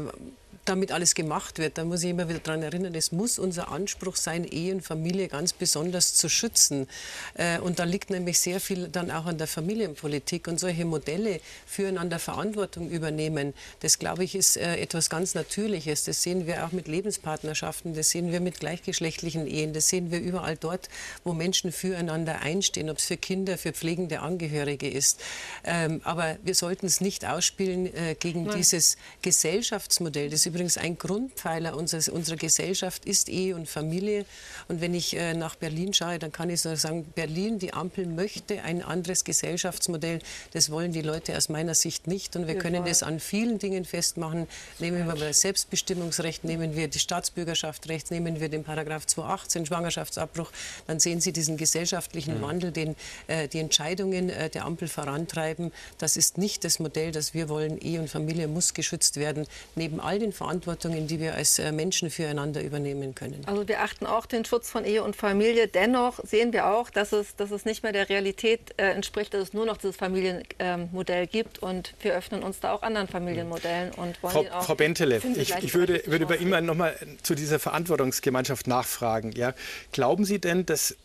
[0.67, 4.15] damit alles gemacht wird, dann muss ich immer wieder daran erinnern, es muss unser Anspruch
[4.15, 6.87] sein, Ehe und Familie ganz besonders zu schützen.
[7.35, 11.39] Äh, und da liegt nämlich sehr viel dann auch an der Familienpolitik und solche Modelle
[11.65, 13.53] füreinander Verantwortung übernehmen.
[13.79, 16.03] Das, glaube ich, ist äh, etwas ganz Natürliches.
[16.03, 20.19] Das sehen wir auch mit Lebenspartnerschaften, das sehen wir mit gleichgeschlechtlichen Ehen, das sehen wir
[20.19, 20.89] überall dort,
[21.23, 25.21] wo Menschen füreinander einstehen, ob es für Kinder, für pflegende Angehörige ist.
[25.63, 28.57] Ähm, aber wir sollten es nicht ausspielen äh, gegen Nein.
[28.57, 34.25] dieses Gesellschaftsmodell, das über übrigens ein Grundpfeiler unseres, unserer Gesellschaft ist Ehe und Familie.
[34.67, 38.07] Und wenn ich äh, nach Berlin schaue, dann kann ich so sagen, Berlin, die Ampel
[38.07, 40.17] möchte ein anderes Gesellschaftsmodell.
[40.53, 42.35] Das wollen die Leute aus meiner Sicht nicht.
[42.35, 44.47] Und wir ja, können das an vielen Dingen festmachen.
[44.79, 50.51] Nehmen wir das Selbstbestimmungsrecht, nehmen wir die Staatsbürgerschaftsrecht, nehmen wir den Paragraph 218 Schwangerschaftsabbruch.
[50.87, 52.41] Dann sehen Sie diesen gesellschaftlichen mhm.
[52.41, 52.95] Wandel, den
[53.27, 55.71] äh, die Entscheidungen äh, der Ampel vorantreiben.
[55.99, 57.77] Das ist nicht das Modell, das wir wollen.
[57.77, 59.45] Ehe und Familie muss geschützt werden.
[59.75, 63.43] Neben all den Verantwortungen, die wir als äh, Menschen füreinander übernehmen können.
[63.47, 65.67] Also wir achten auch den Schutz von Ehe und Familie.
[65.67, 69.41] Dennoch sehen wir auch, dass es, dass es nicht mehr der Realität äh, entspricht, dass
[69.41, 71.59] es nur noch dieses Familienmodell gibt.
[71.59, 73.91] Und wir öffnen uns da auch anderen Familienmodellen.
[73.91, 77.35] Und wollen Frau, auch, Frau Bentele, ich, ich würde, würde bei Ihnen noch mal zu
[77.35, 79.33] dieser Verantwortungsgemeinschaft nachfragen.
[79.33, 79.53] Ja?
[79.91, 80.95] Glauben Sie denn, dass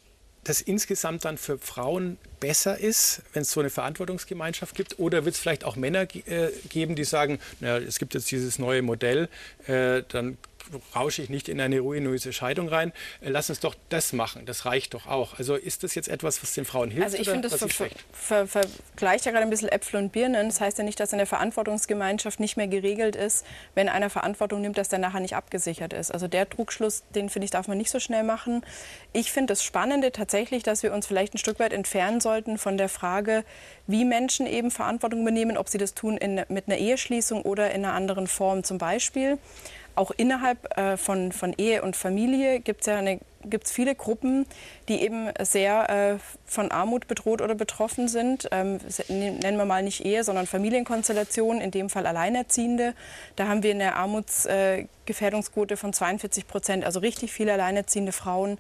[0.45, 4.99] das insgesamt dann für Frauen besser ist, wenn es so eine Verantwortungsgemeinschaft gibt?
[4.99, 8.59] Oder wird es vielleicht auch Männer äh, geben, die sagen, naja, es gibt jetzt dieses
[8.59, 9.29] neue Modell,
[9.67, 10.37] äh, dann
[10.95, 12.93] rausche ich nicht in eine ruinöse Scheidung rein.
[13.21, 15.39] Äh, lass uns doch das machen, das reicht doch auch.
[15.39, 17.05] Also ist das jetzt etwas, was den Frauen hilft?
[17.05, 20.49] Also ich finde, das ver ver ver vergleicht ja gerade ein bisschen Äpfel und Birnen.
[20.49, 23.45] Das heißt ja nicht, dass eine Verantwortungsgemeinschaft nicht mehr geregelt ist,
[23.75, 26.11] wenn einer Verantwortung nimmt, dass der nachher nicht abgesichert ist.
[26.13, 28.65] Also der Trugschluss, den finde ich, darf man nicht so schnell machen.
[29.13, 32.77] Ich finde das Spannende tatsächlich, dass wir uns vielleicht ein Stück weit entfernen sollten von
[32.77, 33.45] der Frage,
[33.87, 37.85] wie Menschen eben Verantwortung übernehmen, ob sie das tun in, mit einer Eheschließung oder in
[37.85, 39.39] einer anderen Form zum Beispiel.
[39.95, 43.95] Auch innerhalb äh, von, von Ehe und Familie gibt es ja eine gibt es viele
[43.95, 44.47] Gruppen,
[44.89, 48.49] die eben sehr äh, von Armut bedroht oder betroffen sind.
[48.53, 48.79] Ähm,
[49.09, 52.95] ne, nennen wir mal nicht Ehe, sondern Familienkonstellationen, in dem Fall Alleinerziehende.
[53.37, 58.59] Da haben wir eine Armutsgefährdungsquote äh, von 42 Prozent, also richtig viele alleinerziehende Frauen,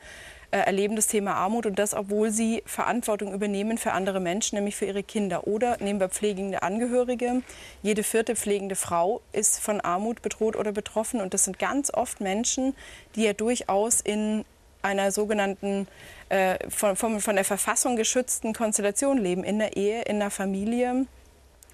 [0.59, 4.87] erleben das Thema Armut und das, obwohl sie Verantwortung übernehmen für andere Menschen, nämlich für
[4.87, 5.47] ihre Kinder.
[5.47, 7.43] Oder nehmen wir pflegende Angehörige.
[7.83, 12.21] Jede vierte pflegende Frau ist von Armut bedroht oder betroffen und das sind ganz oft
[12.21, 12.75] Menschen,
[13.17, 14.45] die ja durchaus in
[14.83, 15.89] einer sogenannten
[16.29, 21.07] äh, von, von, von der Verfassung geschützten Konstellation leben, in der Ehe, in der Familie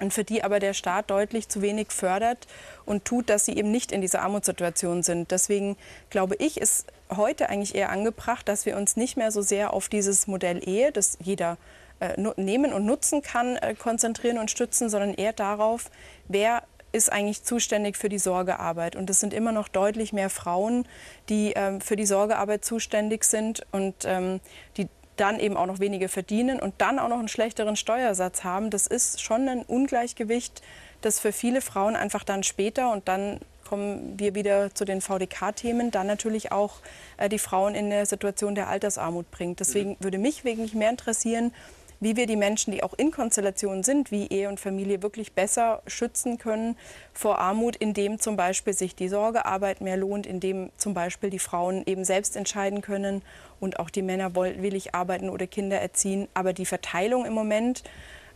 [0.01, 2.47] und für die aber der Staat deutlich zu wenig fördert
[2.85, 5.31] und tut, dass sie eben nicht in dieser Armutssituation sind.
[5.31, 5.77] Deswegen
[6.11, 9.89] glaube ich, ist heute eigentlich eher angebracht, dass wir uns nicht mehr so sehr auf
[9.89, 11.57] dieses Modell Ehe, das jeder
[12.01, 15.91] äh, nehmen und nutzen kann, äh, konzentrieren und stützen, sondern eher darauf,
[16.29, 18.97] wer ist eigentlich zuständig für die Sorgearbeit.
[18.97, 20.87] Und es sind immer noch deutlich mehr Frauen,
[21.29, 24.41] die ähm, für die Sorgearbeit zuständig sind und ähm,
[24.77, 28.71] die dann eben auch noch weniger verdienen und dann auch noch einen schlechteren Steuersatz haben.
[28.71, 30.63] Das ist schon ein Ungleichgewicht,
[31.01, 35.91] das für viele Frauen einfach dann später und dann kommen wir wieder zu den VDK-Themen,
[35.91, 36.77] dann natürlich auch
[37.19, 39.61] äh, die Frauen in der Situation der Altersarmut bringt.
[39.61, 41.53] Deswegen würde mich wirklich mehr interessieren,
[42.01, 45.83] wie wir die Menschen, die auch in Konstellationen sind, wie Ehe und Familie, wirklich besser
[45.87, 46.77] schützen können
[47.13, 51.83] vor Armut, indem zum Beispiel sich die Sorgearbeit mehr lohnt, indem zum Beispiel die Frauen
[51.87, 53.23] eben selbst entscheiden können
[53.61, 56.29] und auch die Männer willig arbeiten oder Kinder erziehen.
[56.35, 57.83] Aber die Verteilung im Moment,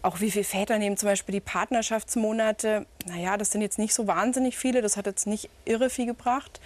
[0.02, 4.06] auch wie viele Väter nehmen zum Beispiel die Partnerschaftsmonate, naja, das sind jetzt nicht so
[4.06, 6.60] wahnsinnig viele, das hat jetzt nicht irre viel gebracht.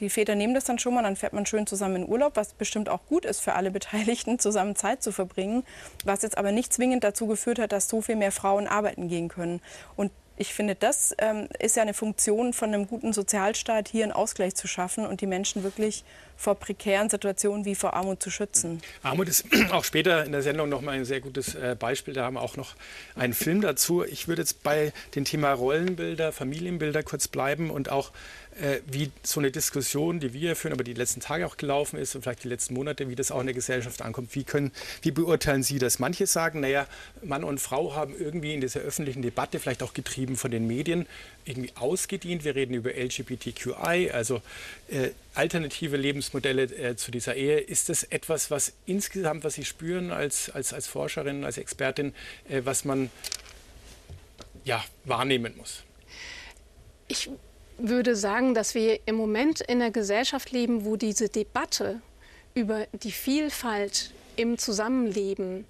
[0.00, 2.54] Die Väter nehmen das dann schon mal, dann fährt man schön zusammen in Urlaub, was
[2.54, 5.64] bestimmt auch gut ist für alle Beteiligten, zusammen Zeit zu verbringen,
[6.04, 9.28] was jetzt aber nicht zwingend dazu geführt hat, dass so viel mehr Frauen arbeiten gehen
[9.28, 9.60] können.
[9.96, 14.12] Und ich finde, das ähm, ist ja eine Funktion von einem guten Sozialstaat, hier einen
[14.12, 16.04] Ausgleich zu schaffen und die Menschen wirklich
[16.36, 18.80] vor prekären Situationen wie vor Armut zu schützen.
[19.02, 22.14] Armut ist auch später in der Sendung noch mal ein sehr gutes äh, Beispiel.
[22.14, 22.76] Da haben wir auch noch
[23.16, 24.04] einen Film dazu.
[24.04, 28.12] Ich würde jetzt bei dem Thema Rollenbilder, Familienbilder kurz bleiben und auch
[28.86, 32.22] wie so eine Diskussion, die wir führen, aber die letzten Tage auch gelaufen ist und
[32.22, 34.34] vielleicht die letzten Monate, wie das auch in der Gesellschaft ankommt.
[34.34, 35.98] Wie, können, wie beurteilen Sie das?
[35.98, 36.86] Manche sagen, naja,
[37.22, 41.06] Mann und Frau haben irgendwie in dieser öffentlichen Debatte, vielleicht auch getrieben von den Medien,
[41.44, 42.44] irgendwie ausgedient.
[42.44, 44.42] Wir reden über LGBTQI, also
[44.88, 47.58] äh, alternative Lebensmodelle äh, zu dieser Ehe.
[47.58, 52.14] Ist das etwas, was insgesamt, was Sie spüren als, als, als Forscherin, als Expertin,
[52.48, 53.10] äh, was man
[54.64, 55.84] ja, wahrnehmen muss?
[57.06, 57.30] Ich
[57.78, 62.00] würde sagen, dass wir im Moment in einer Gesellschaft leben, wo diese Debatte
[62.54, 65.64] über die Vielfalt im Zusammenleben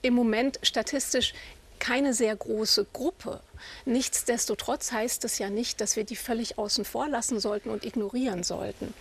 [0.02, 1.34] im Moment statistisch
[1.80, 3.40] keine sehr große Gruppe.
[3.86, 8.44] Nichtsdestotrotz heißt es ja nicht, dass wir die völlig außen vor lassen sollten und ignorieren
[8.44, 8.94] sollten.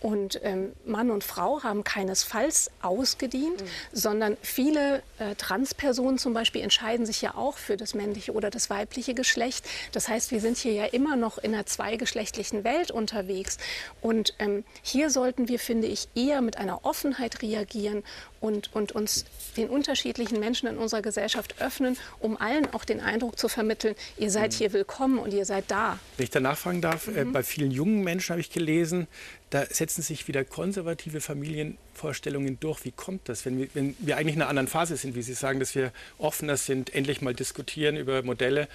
[0.00, 3.66] Und ähm, Mann und Frau haben keinesfalls ausgedient, mhm.
[3.92, 8.68] sondern viele äh, Transpersonen zum Beispiel entscheiden sich ja auch für das männliche oder das
[8.68, 9.64] weibliche Geschlecht.
[9.92, 13.58] Das heißt, wir sind hier ja immer noch in einer zweigeschlechtlichen Welt unterwegs.
[14.00, 18.02] Und ähm, hier sollten wir, finde ich, eher mit einer Offenheit reagieren
[18.40, 19.24] und, und uns
[19.56, 24.30] den unterschiedlichen Menschen in unserer Gesellschaft öffnen, um allen auch den Eindruck zu vermitteln, ihr
[24.30, 24.56] seid mhm.
[24.56, 25.98] hier willkommen und ihr seid da.
[26.16, 27.30] Wenn ich da nachfragen darf, äh, mhm.
[27.30, 29.06] äh, bei vielen jungen Menschen habe ich gelesen,
[29.50, 32.84] da setzen sich wieder konservative Familienvorstellungen durch.
[32.84, 35.34] Wie kommt das, wenn wir, wenn wir eigentlich in einer anderen Phase sind, wie Sie
[35.34, 38.68] sagen, dass wir offener sind, endlich mal diskutieren über Modelle,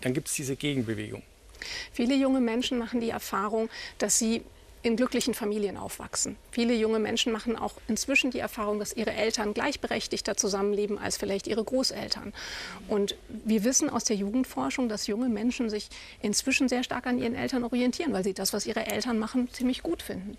[0.00, 1.22] dann gibt es diese Gegenbewegung.
[1.92, 3.68] Viele junge Menschen machen die Erfahrung,
[3.98, 4.42] dass sie
[4.82, 6.36] in glücklichen Familien aufwachsen.
[6.50, 11.46] Viele junge Menschen machen auch inzwischen die Erfahrung, dass ihre Eltern gleichberechtigter zusammenleben als vielleicht
[11.46, 12.32] ihre Großeltern.
[12.88, 15.88] Und wir wissen aus der Jugendforschung, dass junge Menschen sich
[16.20, 19.82] inzwischen sehr stark an ihren Eltern orientieren, weil sie das, was ihre Eltern machen, ziemlich
[19.82, 20.36] gut finden.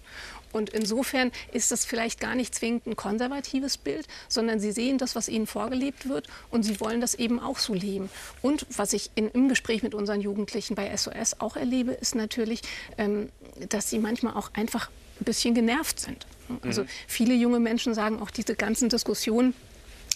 [0.54, 5.16] Und insofern ist das vielleicht gar nicht zwingend ein konservatives Bild, sondern sie sehen das,
[5.16, 8.10] was ihnen vorgelebt wird und sie wollen das eben auch so leben.
[8.42, 12.62] Und was ich in, im Gespräch mit unseren Jugendlichen bei SOS auch erlebe, ist natürlich,
[12.98, 13.30] ähm,
[13.70, 14.90] dass sie manchmal auch einfach
[15.20, 16.26] ein bisschen genervt sind.
[16.64, 16.88] Also mhm.
[17.08, 19.54] viele junge Menschen sagen auch diese ganzen Diskussionen,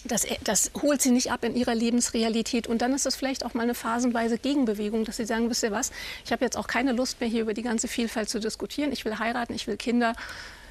[0.04, 2.66] das, das, holt sie nicht ab in ihrer Lebensrealität.
[2.66, 5.72] Und dann ist es vielleicht auch mal eine phasenweise Gegenbewegung, dass sie sagen, wisst ihr
[5.72, 5.90] was,
[6.24, 8.92] ich habe jetzt auch keine Lust mehr, hier über die ganze Vielfalt zu diskutieren.
[8.92, 10.14] Ich will heiraten, ich will Kinder.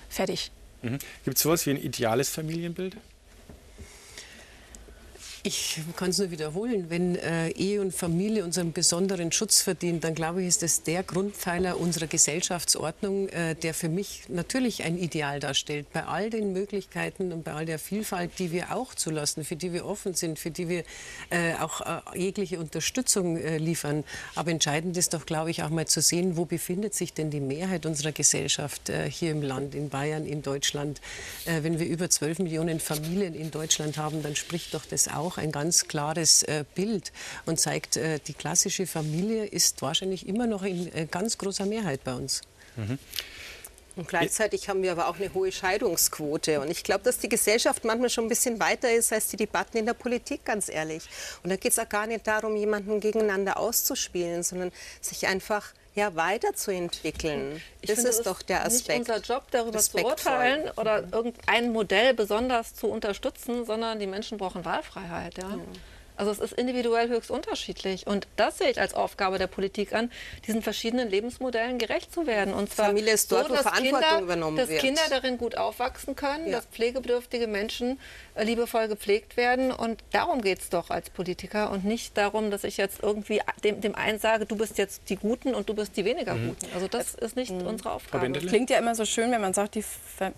[0.09, 0.51] Fertig.
[0.81, 0.99] Mhm.
[1.25, 2.95] Gibt es sowas wie ein ideales Familienbild?
[5.47, 6.89] Ich kann es nur wiederholen.
[6.89, 11.03] Wenn äh, Ehe und Familie unseren besonderen Schutz verdient, dann glaube ich, ist das der
[11.03, 15.85] Grundpfeiler unserer Gesellschaftsordnung, äh, der für mich natürlich ein Ideal darstellt.
[15.93, 19.71] Bei all den Möglichkeiten und bei all der Vielfalt, die wir auch zulassen, für die
[19.71, 20.83] wir offen sind, für die wir
[21.29, 24.03] äh, auch äh, jegliche Unterstützung äh, liefern.
[24.35, 27.39] Aber entscheidend ist doch, glaube ich, auch mal zu sehen, wo befindet sich denn die
[27.39, 30.99] Mehrheit unserer Gesellschaft äh, hier im Land, in Bayern, in Deutschland.
[31.45, 35.51] wenn wir über 12 Millionen Familien in Deutschland haben, dann spricht doch das auch ein
[35.51, 37.11] ganz klares äh, Bild
[37.45, 42.03] und zeigt, äh, die klassische Familie ist wahrscheinlich immer noch in äh, ganz großer Mehrheit
[42.03, 42.41] bei uns.
[42.75, 42.99] Mhm.
[43.97, 46.61] Und gleichzeitig haben wir aber auch eine hohe Scheidungsquote.
[46.61, 49.77] Und ich glaube, dass die Gesellschaft manchmal schon ein bisschen weiter ist als die Debatten
[49.77, 51.03] in der Politik, ganz ehrlich.
[51.43, 56.15] Und da geht es auch gar nicht darum, jemanden gegeneinander auszuspielen, sondern sich einfach ja,
[56.15, 57.59] weiterzuentwickeln.
[57.81, 58.99] Ich das finde, ist doch der Aspekt.
[58.99, 64.37] Nicht unser Job, darüber zu urteilen oder irgendein Modell besonders zu unterstützen, sondern die Menschen
[64.37, 65.39] brauchen Wahlfreiheit.
[65.39, 65.47] Ja?
[65.47, 65.63] Mhm.
[66.17, 68.07] Also es ist individuell höchst unterschiedlich.
[68.07, 70.11] Und das sehe ich als Aufgabe der Politik an,
[70.45, 72.53] diesen verschiedenen Lebensmodellen gerecht zu werden.
[72.53, 74.81] Und zwar Familie ist dort, so, dass wo Verantwortung Kinder, übernommen dass wird.
[74.81, 76.57] Kinder darin gut aufwachsen können, ja.
[76.57, 77.99] dass pflegebedürftige Menschen
[78.43, 79.71] liebevoll gepflegt werden.
[79.71, 83.81] Und darum geht es doch als Politiker und nicht darum, dass ich jetzt irgendwie dem,
[83.81, 86.49] dem einen sage, du bist jetzt die Guten und du bist die weniger mhm.
[86.49, 86.73] Guten.
[86.73, 87.67] Also das ist nicht mhm.
[87.67, 88.29] unsere Aufgabe.
[88.29, 89.83] Das klingt ja immer so schön, wenn man sagt, die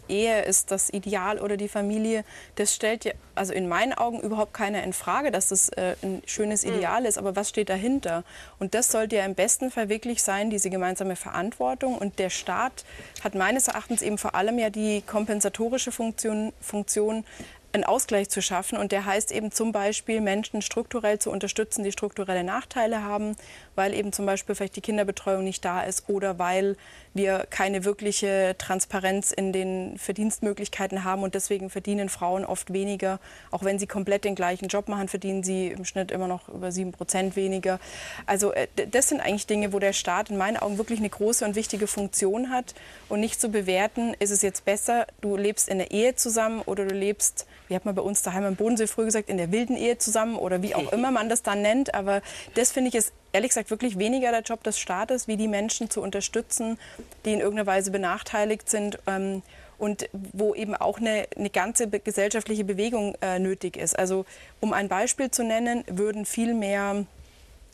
[0.07, 2.23] Ehe ist das Ideal oder die Familie.
[2.55, 6.21] Das stellt ja also in meinen Augen überhaupt keiner in Frage, dass das äh, ein
[6.25, 6.75] schönes hm.
[6.75, 7.17] Ideal ist.
[7.17, 8.23] Aber was steht dahinter?
[8.59, 11.97] Und das sollte ja im besten Fall wirklich sein, diese gemeinsame Verantwortung.
[11.97, 12.83] Und der Staat
[13.23, 17.23] hat meines Erachtens eben vor allem ja die kompensatorische Funktion, Funktion
[17.73, 18.77] einen Ausgleich zu schaffen.
[18.77, 23.35] Und der heißt eben zum Beispiel, Menschen strukturell zu unterstützen, die strukturelle Nachteile haben,
[23.75, 26.75] weil eben zum Beispiel vielleicht die Kinderbetreuung nicht da ist oder weil
[27.13, 31.23] wir keine wirkliche Transparenz in den Verdienstmöglichkeiten haben.
[31.23, 33.19] Und deswegen verdienen Frauen oft weniger.
[33.51, 36.71] Auch wenn sie komplett den gleichen Job machen, verdienen sie im Schnitt immer noch über
[36.71, 37.79] sieben Prozent weniger.
[38.25, 41.45] Also äh, das sind eigentlich Dinge, wo der Staat in meinen Augen wirklich eine große
[41.45, 42.73] und wichtige Funktion hat.
[43.09, 46.85] Und nicht zu bewerten, ist es jetzt besser, du lebst in der Ehe zusammen oder
[46.85, 49.77] du lebst wie hat man bei uns daheim im Bodensee früher gesagt, in der wilden
[49.77, 51.93] Ehe zusammen oder wie auch immer man das dann nennt.
[51.93, 52.21] Aber
[52.55, 55.89] das finde ich ist ehrlich gesagt wirklich weniger der Job des Staates, wie die Menschen
[55.89, 56.77] zu unterstützen,
[57.25, 58.99] die in irgendeiner Weise benachteiligt sind.
[59.07, 59.41] Ähm,
[59.77, 63.97] und wo eben auch eine, eine ganze gesellschaftliche Bewegung äh, nötig ist.
[63.97, 64.25] Also
[64.59, 67.05] um ein Beispiel zu nennen, würden viel mehr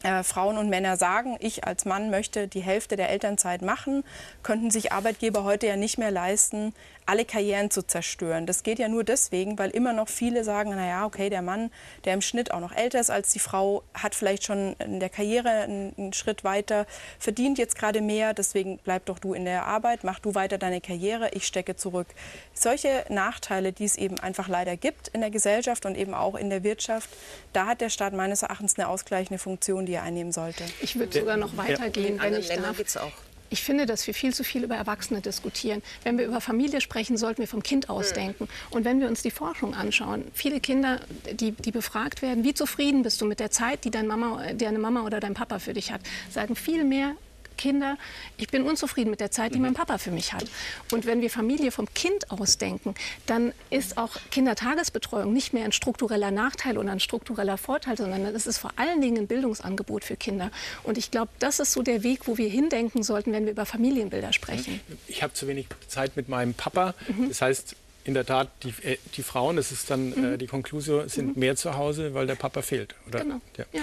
[0.04, 4.04] äh, Frauen und Männer sagen, ich als Mann möchte die Hälfte der Elternzeit machen,
[4.44, 6.76] könnten sich Arbeitgeber heute ja nicht mehr leisten,
[7.06, 8.46] alle Karrieren zu zerstören.
[8.46, 11.72] Das geht ja nur deswegen, weil immer noch viele sagen, naja, okay, der Mann,
[12.04, 15.10] der im Schnitt auch noch älter ist als die Frau, hat vielleicht schon in der
[15.10, 16.86] Karriere einen, einen Schritt weiter,
[17.20, 20.82] verdient jetzt gerade mehr, deswegen bleib doch du in der Arbeit, mach du weiter deine
[20.82, 22.08] Karriere, ich stecke zurück.
[22.54, 26.50] Solche Nachteile, die es eben einfach leider gibt in der Gesellschaft und eben auch in
[26.50, 27.10] der Wirtschaft,
[27.54, 30.64] da hat der Staat meines Erachtens eine ausgleichende Funktion, die er einnehmen sollte.
[30.82, 32.24] Ich würde sogar noch weitergehen, ja.
[32.24, 32.76] wenn ich darf.
[32.98, 33.12] Auch.
[33.50, 35.82] Ich finde, dass wir viel zu viel über Erwachsene diskutieren.
[36.04, 38.48] Wenn wir über Familie sprechen, sollten wir vom Kind ausdenken.
[38.72, 43.04] Und wenn wir uns die Forschung anschauen, viele Kinder, die, die befragt werden, wie zufrieden
[43.04, 45.92] bist du mit der Zeit, die deine Mama, deine Mama oder dein Papa für dich
[45.92, 47.16] hat, sagen viel mehr,
[47.58, 47.98] Kinder,
[48.38, 49.76] ich bin unzufrieden mit der Zeit, die mein mhm.
[49.76, 50.46] Papa für mich hat.
[50.92, 55.72] Und wenn wir Familie vom Kind aus denken, dann ist auch Kindertagesbetreuung nicht mehr ein
[55.72, 60.16] struktureller Nachteil oder ein struktureller Vorteil, sondern es ist vor allen Dingen ein Bildungsangebot für
[60.16, 60.52] Kinder.
[60.84, 63.66] Und ich glaube, das ist so der Weg, wo wir hindenken sollten, wenn wir über
[63.66, 64.80] Familienbilder sprechen.
[65.08, 66.94] Ich habe zu wenig Zeit mit meinem Papa.
[67.08, 67.30] Mhm.
[67.30, 70.34] Das heißt, in der Tat, die, äh, die Frauen, das ist dann mhm.
[70.34, 71.40] äh, die Konklusion, sind mhm.
[71.40, 72.96] mehr zu Hause, weil der Papa fehlt.
[73.08, 73.20] Oder?
[73.20, 73.42] Genau.
[73.58, 73.66] Ja.
[73.74, 73.82] Ja.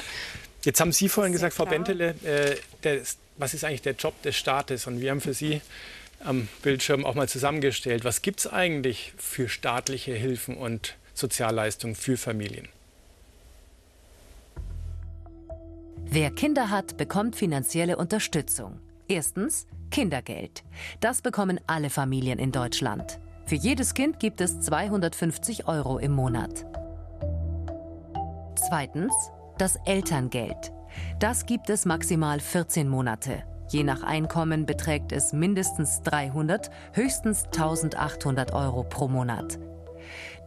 [0.65, 3.03] Jetzt haben Sie vorhin gesagt, Frau Bentele, äh, der,
[3.37, 4.87] was ist eigentlich der Job des Staates?
[4.87, 5.61] Und wir haben für Sie
[6.25, 12.17] am Bildschirm auch mal zusammengestellt, was gibt es eigentlich für staatliche Hilfen und Sozialleistungen für
[12.17, 12.69] Familien?
[16.05, 18.79] Wer Kinder hat, bekommt finanzielle Unterstützung.
[19.09, 20.63] Erstens Kindergeld.
[21.01, 23.19] Das bekommen alle Familien in Deutschland.
[23.47, 26.67] Für jedes Kind gibt es 250 Euro im Monat.
[28.69, 29.13] Zweitens
[29.59, 30.73] das Elterngeld.
[31.19, 33.45] Das gibt es maximal 14 Monate.
[33.69, 39.59] Je nach Einkommen beträgt es mindestens 300, höchstens 1800 Euro pro Monat.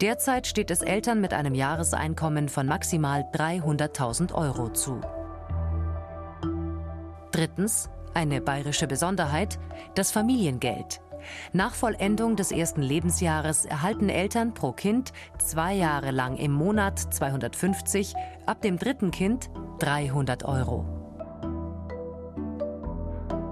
[0.01, 5.01] Derzeit steht es Eltern mit einem Jahreseinkommen von maximal 300.000 Euro zu.
[7.31, 9.59] Drittens, eine bayerische Besonderheit,
[9.95, 11.01] das Familiengeld.
[11.53, 18.13] Nach Vollendung des ersten Lebensjahres erhalten Eltern pro Kind zwei Jahre lang im Monat 250,
[18.45, 20.85] ab dem dritten Kind 300 Euro.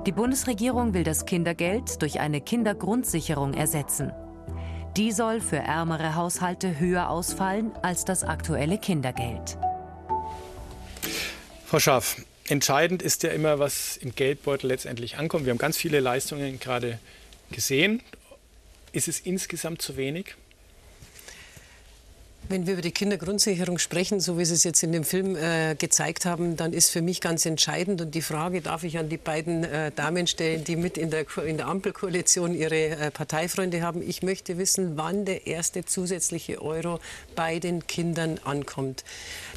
[0.05, 4.11] Die Bundesregierung will das Kindergeld durch eine Kindergrundsicherung ersetzen.
[4.97, 9.57] Die soll für ärmere Haushalte höher ausfallen als das aktuelle Kindergeld.
[11.65, 15.45] Frau Schaaf, entscheidend ist ja immer, was im Geldbeutel letztendlich ankommt.
[15.45, 16.99] Wir haben ganz viele Leistungen gerade
[17.53, 18.01] gesehen.
[18.91, 20.35] Ist es insgesamt zu wenig?
[22.53, 25.73] Wenn wir über die Kindergrundsicherung sprechen, so wie Sie es jetzt in dem Film äh,
[25.73, 29.17] gezeigt haben, dann ist für mich ganz entscheidend und die Frage darf ich an die
[29.17, 34.07] beiden äh, Damen stellen, die mit in der, in der Ampelkoalition ihre äh, Parteifreunde haben.
[34.07, 36.99] Ich möchte wissen, wann der erste zusätzliche Euro
[37.35, 39.03] bei den Kindern ankommt.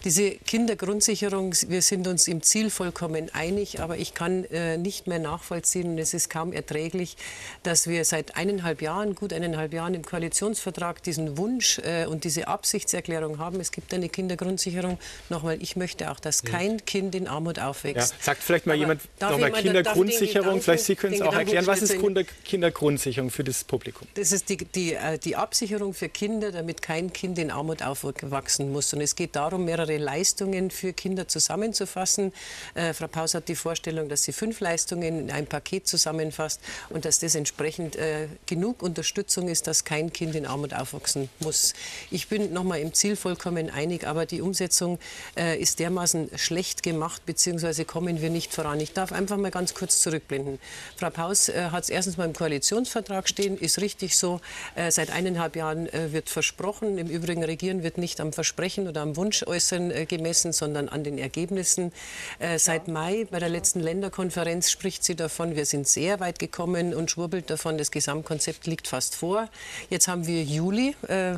[0.07, 5.19] Diese Kindergrundsicherung, wir sind uns im Ziel vollkommen einig, aber ich kann äh, nicht mehr
[5.19, 7.19] nachvollziehen und es ist kaum erträglich,
[7.63, 12.49] dass wir seit eineinhalb Jahren, gut eineinhalb Jahren im Koalitionsvertrag diesen Wunsch äh, und diese
[12.87, 13.59] Absichtserklärung haben.
[13.61, 14.99] Es gibt eine Kindergrundsicherung.
[15.29, 18.13] Nochmal, ich möchte auch, dass kein Kind in Armut aufwächst.
[18.13, 18.19] Ja.
[18.21, 20.61] Sagt vielleicht mal aber jemand nochmal Kindergrundsicherung.
[20.61, 21.67] Vielleicht Sie können es auch erklären.
[21.67, 21.97] Was ist
[22.45, 24.07] Kindergrundsicherung für das Publikum?
[24.15, 28.71] Das ist die, die, äh, die Absicherung für Kinder, damit kein Kind in Armut aufwachsen
[28.71, 28.93] muss.
[28.93, 32.33] Und es geht darum, mehrere Leistungen für Kinder zusammenzufassen.
[32.75, 37.05] Äh, Frau Paus hat die Vorstellung, dass sie fünf Leistungen in ein Paket zusammenfasst und
[37.05, 41.75] dass das entsprechend äh, genug Unterstützung ist, dass kein Kind in Armut aufwachsen muss.
[42.11, 44.99] Ich bin noch mal im Ziel vollkommen einig, aber die Umsetzung
[45.37, 48.81] äh, ist dermaßen schlecht gemacht, beziehungsweise kommen wir nicht voran.
[48.81, 50.59] Ich darf einfach mal ganz kurz zurückblenden.
[50.97, 54.41] Frau Paus äh, hat es erstens mal im Koalitionsvertrag stehen, ist richtig so.
[54.75, 56.99] Äh, seit eineinhalb Jahren äh, wird versprochen.
[56.99, 61.05] Im Übrigen regieren wird nicht am Versprechen oder am Wunsch äußern äh, gemessen, sondern an
[61.05, 61.93] den Ergebnissen.
[62.39, 66.95] Äh, seit Mai bei der letzten Länderkonferenz spricht sie davon, wir sind sehr weit gekommen
[66.95, 69.49] und schwurbelt davon, das Gesamtkonzept liegt fast vor.
[69.91, 70.95] Jetzt haben wir Juli,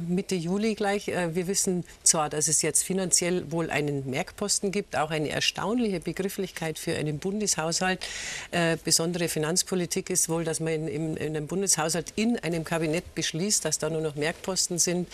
[0.07, 1.11] Mitte Juli gleich.
[1.19, 6.01] Äh, wir wissen zwar, dass es jetzt finanziell wohl einen Merkposten gibt, auch eine erstaunliche
[6.01, 8.05] Begrifflichkeit für einen Bundeshaushalt.
[8.51, 13.15] Äh, besondere Finanzpolitik ist wohl, dass man in, in, in einem Bundeshaushalt in einem Kabinett
[13.15, 15.09] beschließt, dass da nur noch Merkposten sind.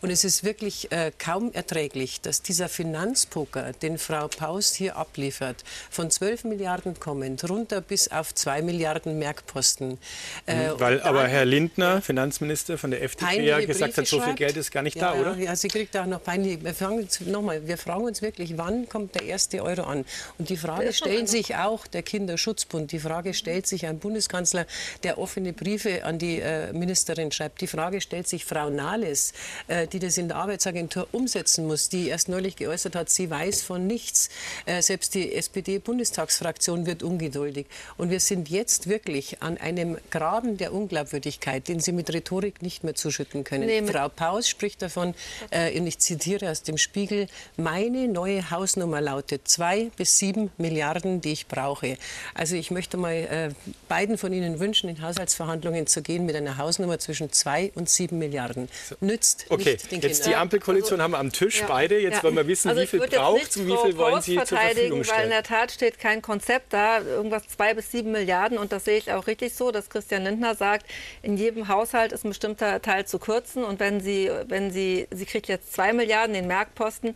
[0.00, 5.64] Und es ist wirklich äh, kaum erträglich, dass dieser Finanzpoker, den Frau Paus hier abliefert,
[5.90, 9.98] von 12 Milliarden kommend, runter bis auf 2 Milliarden Merkposten.
[10.46, 14.20] Äh, mhm, Weil aber Herr Lindner, ja, Finanzminister von der FDP, ja gesagt hat, so
[14.20, 15.36] viel Geld ist gar nicht ja, da, oder?
[15.36, 16.62] Ja, sie kriegt auch noch peinlich.
[16.62, 20.04] Wir fragen uns, nochmal, wir fragen uns wirklich, wann kommt der erste Euro an?
[20.38, 22.92] Und die Frage stellen sich auch der Kinderschutzbund.
[22.92, 24.66] Die Frage stellt sich ein Bundeskanzler,
[25.02, 27.60] der offene Briefe an die äh, Ministerin schreibt.
[27.60, 29.32] Die Frage stellt sich Frau Nahles,
[29.68, 33.62] äh, die das in der Arbeitsagentur umsetzen muss, die erst neulich geäußert hat, sie weiß
[33.62, 34.30] von nichts.
[34.66, 37.66] Äh, selbst die SPD-Bundestagsfraktion wird ungeduldig.
[37.96, 42.84] Und wir sind jetzt wirklich an einem Graben der Unglaubwürdigkeit, den Sie mit Rhetorik nicht
[42.84, 43.66] mehr zuschütten können.
[43.66, 45.14] Nee, Frau Paus spricht davon,
[45.50, 51.20] äh, und ich zitiere aus dem Spiegel, meine neue Hausnummer lautet zwei bis sieben Milliarden,
[51.20, 51.96] die ich brauche.
[52.34, 53.50] Also ich möchte mal äh,
[53.88, 58.18] beiden von Ihnen wünschen, in Haushaltsverhandlungen zu gehen mit einer Hausnummer zwischen zwei und sieben
[58.18, 58.68] Milliarden.
[59.00, 59.72] Nützt okay.
[59.72, 61.66] nicht den Jetzt die Ampelkoalition also, haben wir am Tisch ja.
[61.66, 61.98] beide.
[61.98, 62.22] Jetzt ja.
[62.22, 65.04] wollen wir wissen, wissen, also wie viel braucht und wie viel wollen Sie zur Verfügung
[65.04, 65.18] stellen?
[65.18, 68.58] Weil in der Tat steht kein Konzept da, irgendwas zwei bis sieben Milliarden.
[68.58, 70.86] Und das sehe ich auch richtig so, dass Christian Lindner sagt,
[71.22, 73.64] in jedem Haushalt ist ein bestimmter Teil zu kürzen.
[73.64, 77.14] Und wenn sie, wenn sie, sie kriegt jetzt zwei Milliarden den Merkposten,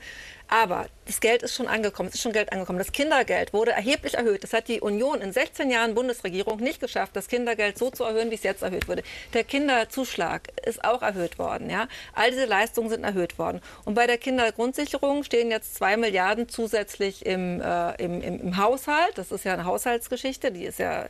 [0.53, 2.79] aber das Geld ist schon angekommen, es ist schon Geld angekommen.
[2.79, 4.45] Das Kindergeld wurde erheblich erhöht.
[4.45, 8.31] Das hat die Union in 16 Jahren Bundesregierung nicht geschafft, das Kindergeld so zu erhöhen,
[8.31, 9.03] wie es jetzt erhöht wurde.
[9.33, 11.71] Der Kinderzuschlag ist auch erhöht worden.
[11.71, 11.89] Ja?
[12.13, 13.63] All diese Leistungen sind erhöht worden.
[13.87, 19.17] Und bei der Kindergrundsicherung stehen jetzt zwei Milliarden zusätzlich im, äh, im, im, im Haushalt.
[19.17, 21.07] Das ist ja eine Haushaltsgeschichte, die ist ja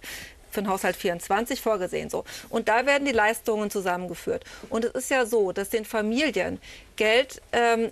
[0.53, 2.11] für den Haushalt 24 vorgesehen.
[2.11, 2.25] So.
[2.49, 4.45] Und da werden die Leistungen zusammengeführt.
[4.69, 6.61] Und es ist ja so, dass den Familien
[6.97, 7.91] Geld ähm,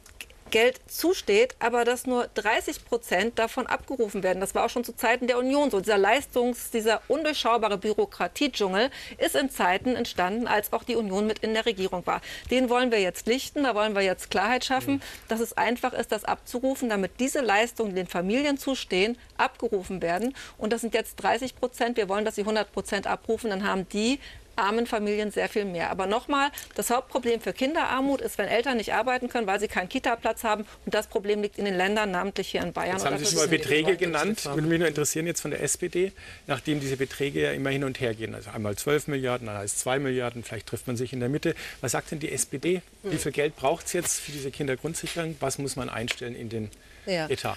[0.50, 4.40] Geld zusteht, aber dass nur 30 Prozent davon abgerufen werden.
[4.40, 5.80] Das war auch schon zu Zeiten der Union so.
[5.80, 11.54] Dieser Leistungs-, dieser undurchschaubare Bürokratiedschungel ist in Zeiten entstanden, als auch die Union mit in
[11.54, 12.20] der Regierung war.
[12.50, 16.12] Den wollen wir jetzt lichten, da wollen wir jetzt Klarheit schaffen, dass es einfach ist,
[16.12, 20.34] das abzurufen, damit diese Leistungen, die den Familien zustehen, abgerufen werden.
[20.58, 21.96] Und das sind jetzt 30 Prozent.
[21.96, 23.50] Wir wollen, dass sie 100 Prozent abrufen.
[23.50, 24.18] Dann haben die
[24.60, 25.90] armen Familien sehr viel mehr.
[25.90, 29.88] Aber nochmal, das Hauptproblem für Kinderarmut ist, wenn Eltern nicht arbeiten können, weil sie keinen
[29.88, 30.64] Kita-Platz haben.
[30.84, 32.96] Und das Problem liegt in den Ländern, namentlich hier in Bayern.
[32.96, 34.44] Jetzt haben Sie schon mal Beträge genannt.
[34.44, 36.12] Würde mich nur interessieren jetzt von der SPD,
[36.46, 38.34] nachdem diese Beträge ja immer hin und her gehen.
[38.34, 41.54] Also einmal 12 Milliarden, dann heißt 2 Milliarden, vielleicht trifft man sich in der Mitte.
[41.80, 42.82] Was sagt denn die SPD?
[43.02, 45.36] Wie viel Geld braucht es jetzt für diese Kindergrundsicherung?
[45.40, 46.70] Was muss man einstellen in den
[47.06, 47.28] ja.
[47.28, 47.56] Etat?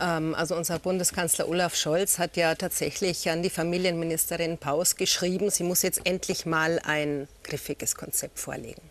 [0.00, 5.64] Ähm, also unser Bundeskanzler Olaf Scholz hat ja tatsächlich an die Familienministerin Paus geschrieben, sie
[5.64, 8.82] muss jetzt endlich mal ein griffiges Konzept vorlegen.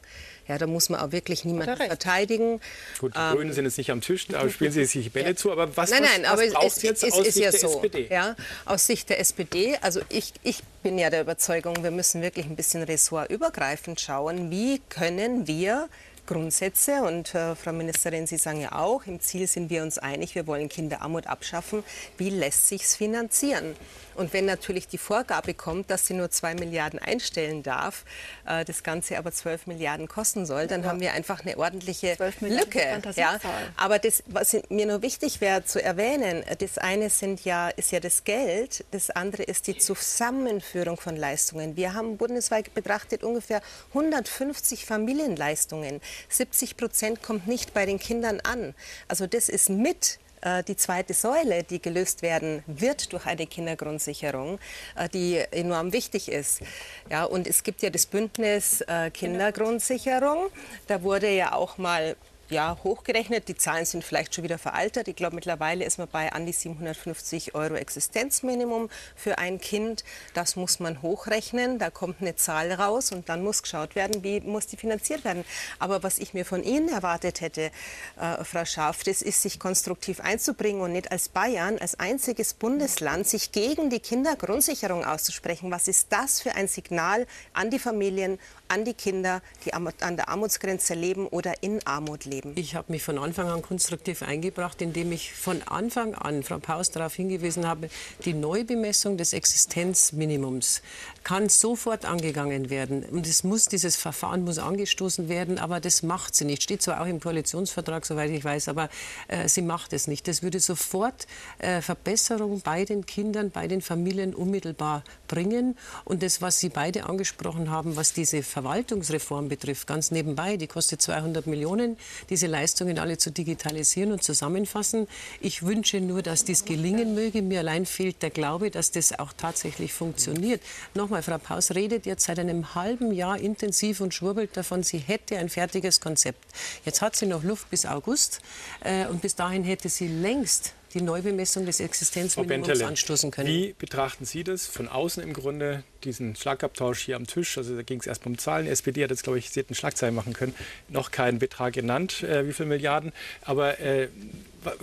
[0.47, 2.61] Ja, da muss man auch wirklich niemanden verteidigen.
[2.99, 5.35] Gut, die ähm, Grünen sind jetzt nicht am Tisch, da spielen sie sich Bälle ja.
[5.35, 5.51] zu.
[5.51, 7.59] Aber was, nein, nein, was, was aber es, jetzt es, aus ist Sicht ja der
[7.59, 7.75] so.
[7.77, 8.07] SPD?
[8.11, 12.45] Ja, aus Sicht der SPD, also ich, ich bin ja der Überzeugung, wir müssen wirklich
[12.45, 15.89] ein bisschen ressortübergreifend schauen, wie können wir
[16.25, 17.03] Grundsätze.
[17.03, 20.47] Und äh, Frau Ministerin, Sie sagen ja auch, im Ziel sind wir uns einig, wir
[20.47, 21.83] wollen Kinderarmut abschaffen.
[22.17, 23.75] Wie lässt sich es finanzieren?
[24.15, 28.05] Und wenn natürlich die Vorgabe kommt, dass sie nur zwei Milliarden einstellen darf,
[28.45, 30.89] äh, das Ganze aber zwölf Milliarden kosten soll, dann ja.
[30.89, 33.01] haben wir einfach eine ordentliche Lücke.
[33.15, 33.39] Ja.
[33.77, 37.99] Aber das, was mir nur wichtig wäre zu erwähnen, das eine sind ja, ist ja
[37.99, 41.75] das Geld, das andere ist die Zusammenführung von Leistungen.
[41.75, 46.01] Wir haben bundesweit betrachtet ungefähr 150 Familienleistungen.
[46.29, 48.73] 70 Prozent kommt nicht bei den Kindern an.
[49.07, 50.19] Also das ist mit
[50.67, 54.59] die zweite Säule, die gelöst werden wird durch eine Kindergrundsicherung,
[54.95, 56.61] äh, die enorm wichtig ist.
[57.09, 60.47] Ja, und es gibt ja das Bündnis äh, Kindergrundsicherung.
[60.87, 62.15] Da wurde ja auch mal
[62.49, 63.47] ja, hochgerechnet.
[63.47, 65.07] Die Zahlen sind vielleicht schon wieder veraltet.
[65.07, 70.03] Ich glaube, mittlerweile ist man bei an die 750 Euro Existenzminimum für ein Kind.
[70.33, 71.79] Das muss man hochrechnen.
[71.79, 75.43] Da kommt eine Zahl raus und dann muss geschaut werden, wie muss die finanziert werden.
[75.79, 77.71] Aber was ich mir von Ihnen erwartet hätte,
[78.19, 83.27] äh, Frau Schaaf, das ist, sich konstruktiv einzubringen und nicht als Bayern, als einziges Bundesland,
[83.27, 85.71] sich gegen die Kindergrundsicherung auszusprechen.
[85.71, 90.29] Was ist das für ein Signal an die Familien, an die Kinder, die an der
[90.29, 92.53] Armutsgrenze leben oder in Armut leben?
[92.55, 96.91] Ich habe mich von Anfang an konstruktiv eingebracht, indem ich von Anfang an Frau Paus
[96.91, 97.89] darauf hingewiesen habe,
[98.25, 100.81] die Neubemessung des Existenzminimums
[101.23, 103.03] kann sofort angegangen werden.
[103.03, 106.63] Und es muss, dieses Verfahren muss angestoßen werden, aber das macht sie nicht.
[106.63, 108.89] Steht zwar auch im Koalitionsvertrag, soweit ich weiß, aber
[109.27, 110.27] äh, sie macht es nicht.
[110.27, 111.27] Das würde sofort
[111.59, 115.77] äh, Verbesserung bei den Kindern, bei den Familien unmittelbar bringen.
[116.03, 120.99] Und das, was Sie beide angesprochen haben, was diese Verwaltungsreform betrifft, ganz nebenbei, die kostet
[120.99, 121.97] 200 Millionen,
[122.31, 125.07] diese Leistungen alle zu digitalisieren und zusammenfassen.
[125.39, 127.43] Ich wünsche nur, dass dies gelingen möge.
[127.43, 130.63] Mir allein fehlt der Glaube, dass das auch tatsächlich funktioniert.
[130.95, 135.37] Nochmal, Frau Paus redet jetzt seit einem halben Jahr intensiv und schwurbelt davon, sie hätte
[135.37, 136.43] ein fertiges Konzept.
[136.85, 138.41] Jetzt hat sie noch Luft bis August
[138.83, 143.49] äh, und bis dahin hätte sie längst die Neubemessung des Existenzminimums anstoßen können.
[143.49, 147.57] Wie betrachten Sie das von außen im Grunde, diesen Schlagabtausch hier am Tisch?
[147.57, 148.65] Also da ging es erst um Zahlen.
[148.65, 150.55] Die SPD hat jetzt, glaube ich, Sie hätten Schlagzeilen machen können.
[150.87, 153.11] Noch keinen Betrag genannt, äh, wie viele Milliarden.
[153.43, 154.07] Aber äh,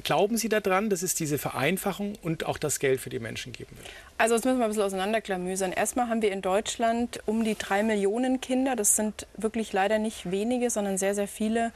[0.05, 3.75] glauben Sie daran, dass es diese Vereinfachung und auch das Geld für die Menschen geben
[3.77, 3.89] wird?
[4.19, 5.73] Also das müssen wir ein bisschen auseinanderklamüsern.
[5.73, 8.77] Erstmal haben wir in Deutschland um die drei Millionen Kinder.
[8.77, 11.73] Das sind wirklich leider nicht wenige, sondern sehr, sehr viele,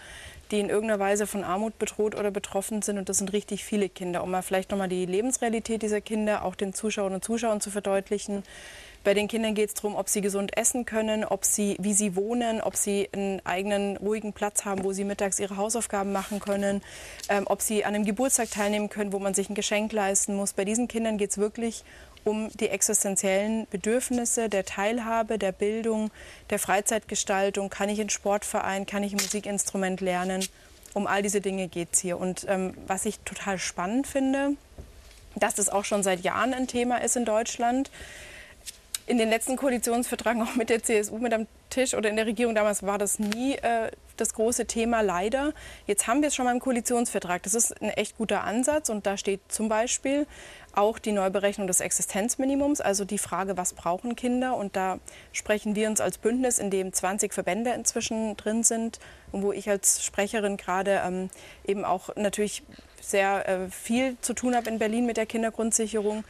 [0.51, 2.99] die in irgendeiner Weise von Armut bedroht oder betroffen sind.
[2.99, 4.23] Und das sind richtig viele Kinder.
[4.23, 8.43] Um mal vielleicht nochmal die Lebensrealität dieser Kinder auch den Zuschauern und Zuschauern zu verdeutlichen.
[9.07, 12.17] Bei den Kindern geht es darum, ob sie gesund essen können, ob sie, wie sie
[12.17, 16.83] wohnen, ob sie einen eigenen ruhigen Platz haben, wo sie mittags ihre Hausaufgaben machen können,
[17.29, 20.55] ähm, ob sie an einem Geburtstag teilnehmen können, wo man sich ein Geschenk leisten muss.
[20.55, 21.85] Bei diesen Kindern geht es wirklich
[22.27, 26.11] um die existenziellen Bedürfnisse der Teilhabe, der Bildung,
[26.51, 27.71] der Freizeitgestaltung.
[27.71, 30.47] Kann ich in Sportverein, kann ich ein Musikinstrument lernen?
[30.93, 32.19] Um all diese Dinge geht es hier.
[32.19, 34.57] Und ähm, was ich total spannend finde,
[35.37, 37.91] dass das auch schon seit Jahren ein Thema ist in Deutschland.
[39.09, 42.57] In den letzten Koalitionsverträgen auch mit der CSU mit am Tisch oder in der Regierung
[42.57, 45.53] damals war das nie äh, das große Thema, leider.
[45.87, 47.41] Jetzt haben wir es schon mal im Koalitionsvertrag.
[47.45, 50.27] Das ist ein echt guter Ansatz und da steht zum Beispiel
[50.75, 54.57] auch die Neuberechnung des Existenzminimums, also die Frage, was brauchen Kinder.
[54.57, 54.99] Und da
[55.33, 58.99] sprechen wir uns als Bündnis, in dem 20 Verbände inzwischen drin sind
[59.31, 61.31] und wo ich als Sprecherin gerade ähm,
[61.65, 62.65] eben auch natürlich
[63.01, 66.25] sehr äh, viel zu tun habe in Berlin mit der Kindergrundsicherung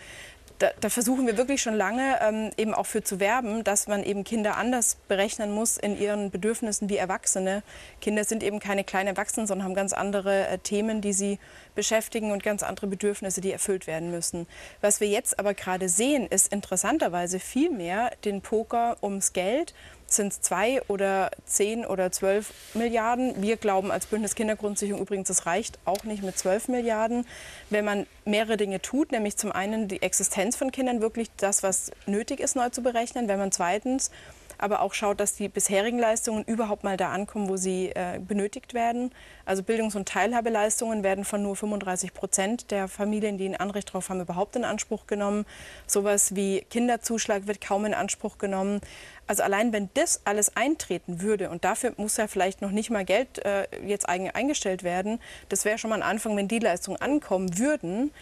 [0.58, 4.02] da, da, versuchen wir wirklich schon lange ähm, eben auch für zu werben, dass man
[4.02, 7.62] eben Kinder anders berechnen muss in ihren Bedürfnissen wie Erwachsene.
[8.00, 11.38] Kinder sind eben keine kleinen Erwachsenen, sondern haben ganz andere äh, Themen, die sie
[11.74, 14.46] beschäftigen und ganz andere Bedürfnisse, die erfüllt werden müssen.
[14.80, 19.74] Was wir jetzt aber gerade sehen, ist interessanterweise viel mehr den Poker ums Geld
[20.06, 23.42] sind es zwei oder zehn oder zwölf Milliarden.
[23.42, 27.26] Wir glauben als Bündnis Kindergrundsicherung übrigens, es reicht auch nicht mit zwölf Milliarden,
[27.70, 31.90] wenn man mehrere Dinge tut, nämlich zum einen die Existenz von Kindern wirklich das, was
[32.06, 34.10] nötig ist, neu zu berechnen, wenn man zweitens
[34.58, 38.74] aber auch schaut, dass die bisherigen Leistungen überhaupt mal da ankommen, wo sie äh, benötigt
[38.74, 39.12] werden.
[39.44, 44.08] Also Bildungs- und Teilhabeleistungen werden von nur 35 Prozent der Familien, die ein Anrecht darauf
[44.08, 45.46] haben, überhaupt in Anspruch genommen.
[45.86, 48.80] Sowas wie Kinderzuschlag wird kaum in Anspruch genommen.
[49.26, 53.04] Also allein wenn das alles eintreten würde und dafür muss ja vielleicht noch nicht mal
[53.04, 57.58] Geld äh, jetzt eingestellt werden, das wäre schon mal ein Anfang, wenn die Leistungen ankommen
[57.58, 58.12] würden.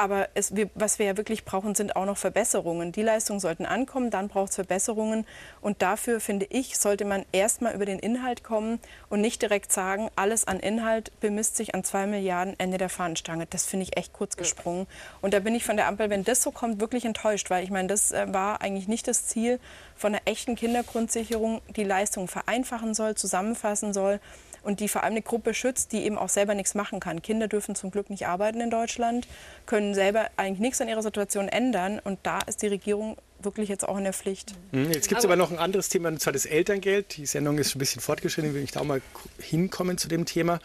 [0.00, 2.90] Aber es, wir, was wir ja wirklich brauchen, sind auch noch Verbesserungen.
[2.90, 5.26] Die Leistungen sollten ankommen, dann braucht es Verbesserungen.
[5.60, 8.80] Und dafür, finde ich, sollte man erstmal über den Inhalt kommen
[9.10, 13.44] und nicht direkt sagen, alles an Inhalt bemisst sich an zwei Milliarden Ende der Fahnenstange.
[13.50, 14.86] Das finde ich echt kurz gesprungen.
[15.20, 17.70] Und da bin ich von der Ampel, wenn das so kommt, wirklich enttäuscht, weil ich
[17.70, 19.60] meine, das äh, war eigentlich nicht das Ziel
[19.96, 24.18] von einer echten Kindergrundsicherung, die Leistung vereinfachen soll, zusammenfassen soll
[24.62, 27.22] und die vor allem eine Gruppe schützt, die eben auch selber nichts machen kann.
[27.22, 29.26] Kinder dürfen zum Glück nicht arbeiten in Deutschland,
[29.66, 33.88] können selber eigentlich nichts an ihrer Situation ändern und da ist die Regierung wirklich jetzt
[33.88, 34.54] auch in der Pflicht.
[34.72, 37.16] Mhm, jetzt gibt es aber, aber, noch ein anderes Thema, und zwar das Elterngeld.
[37.16, 39.00] Die Sendung ist schon ein bisschen fortgeschritten, will ich da auch mal
[39.38, 40.60] hinkommen zu dem Thema.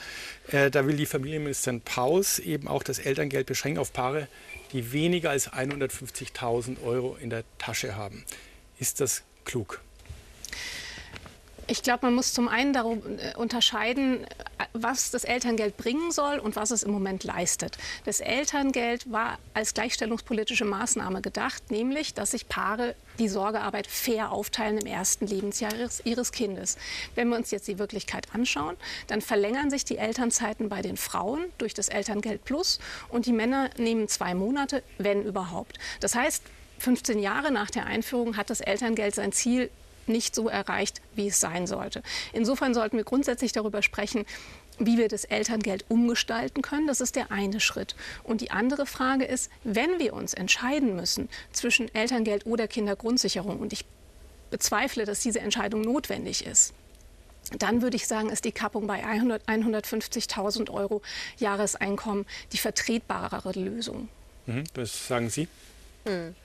[0.51, 4.27] Äh, da will die Familienministerin Paus eben auch das Elterngeld beschränken auf Paare,
[4.71, 8.25] die weniger als 150.000 Euro in der Tasche haben.
[8.79, 9.81] Ist das klug?
[11.67, 14.25] Ich glaube, man muss zum einen darum äh, unterscheiden,
[14.73, 17.77] was das Elterngeld bringen soll und was es im Moment leistet.
[18.05, 24.77] Das Elterngeld war als gleichstellungspolitische Maßnahme gedacht, nämlich, dass sich Paare die Sorgearbeit fair aufteilen
[24.77, 25.71] im ersten Lebensjahr
[26.03, 26.77] ihres Kindes.
[27.15, 28.75] Wenn wir uns jetzt die Wirklichkeit anschauen,
[29.07, 33.69] dann verlängern sich die Elternzeiten bei den Frauen durch das Elterngeld Plus und die Männer
[33.77, 35.79] nehmen zwei Monate, wenn überhaupt.
[35.99, 36.43] Das heißt,
[36.79, 39.71] 15 Jahre nach der Einführung hat das Elterngeld sein Ziel
[40.07, 42.01] nicht so erreicht, wie es sein sollte.
[42.33, 44.25] Insofern sollten wir grundsätzlich darüber sprechen,
[44.77, 46.87] wie wir das Elterngeld umgestalten können.
[46.87, 47.95] Das ist der eine Schritt.
[48.23, 53.73] Und die andere Frage ist, wenn wir uns entscheiden müssen zwischen Elterngeld oder Kindergrundsicherung, und
[53.73, 53.85] ich
[54.51, 56.73] bezweifle, dass diese Entscheidung notwendig ist,
[57.59, 61.01] dann würde ich sagen, ist die Kappung bei 150.000 Euro
[61.37, 64.09] Jahreseinkommen die vertretbarere Lösung.
[64.47, 65.47] Mhm, das sagen Sie?
[66.05, 66.35] Hm.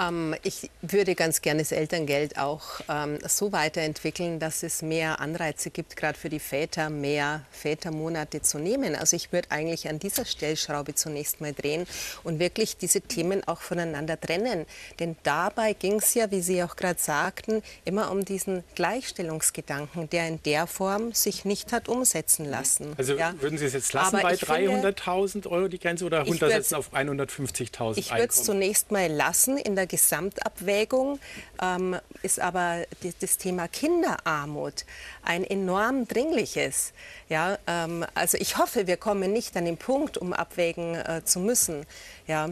[0.00, 5.70] Ähm, ich würde ganz gerne das Elterngeld auch ähm, so weiterentwickeln, dass es mehr Anreize
[5.70, 8.94] gibt, gerade für die Väter, mehr Vätermonate zu nehmen.
[8.94, 11.86] Also ich würde eigentlich an dieser Stellschraube zunächst mal drehen
[12.24, 14.66] und wirklich diese Themen auch voneinander trennen.
[14.98, 20.28] Denn dabei ging es ja, wie Sie auch gerade sagten, immer um diesen Gleichstellungsgedanken, der
[20.28, 22.94] in der Form sich nicht hat umsetzen lassen.
[22.96, 23.34] Also ja?
[23.40, 27.98] würden Sie es jetzt lassen Aber bei 300.000 Euro die Grenze oder runtersetzen auf 150.000
[27.98, 31.18] Ich würde es zunächst mal lassen in der Gesamtabwägung
[31.60, 34.86] ähm, ist aber die, das Thema Kinderarmut
[35.22, 36.92] ein enorm dringliches.
[37.28, 41.40] Ja, ähm, also ich hoffe, wir kommen nicht an den Punkt, um abwägen äh, zu
[41.40, 41.86] müssen.
[42.26, 42.50] Ja,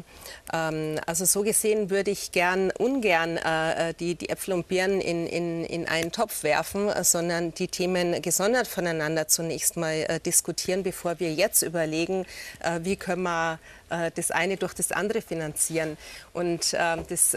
[0.52, 5.26] ähm, also so gesehen würde ich gern ungern äh, die, die Äpfel und Birnen in,
[5.26, 10.82] in, in einen Topf werfen, äh, sondern die Themen gesondert voneinander zunächst mal äh, diskutieren,
[10.82, 12.26] bevor wir jetzt überlegen,
[12.60, 13.60] äh, wie können wir
[13.90, 15.96] äh, das eine durch das andere finanzieren.
[16.32, 17.36] Und ähm, das,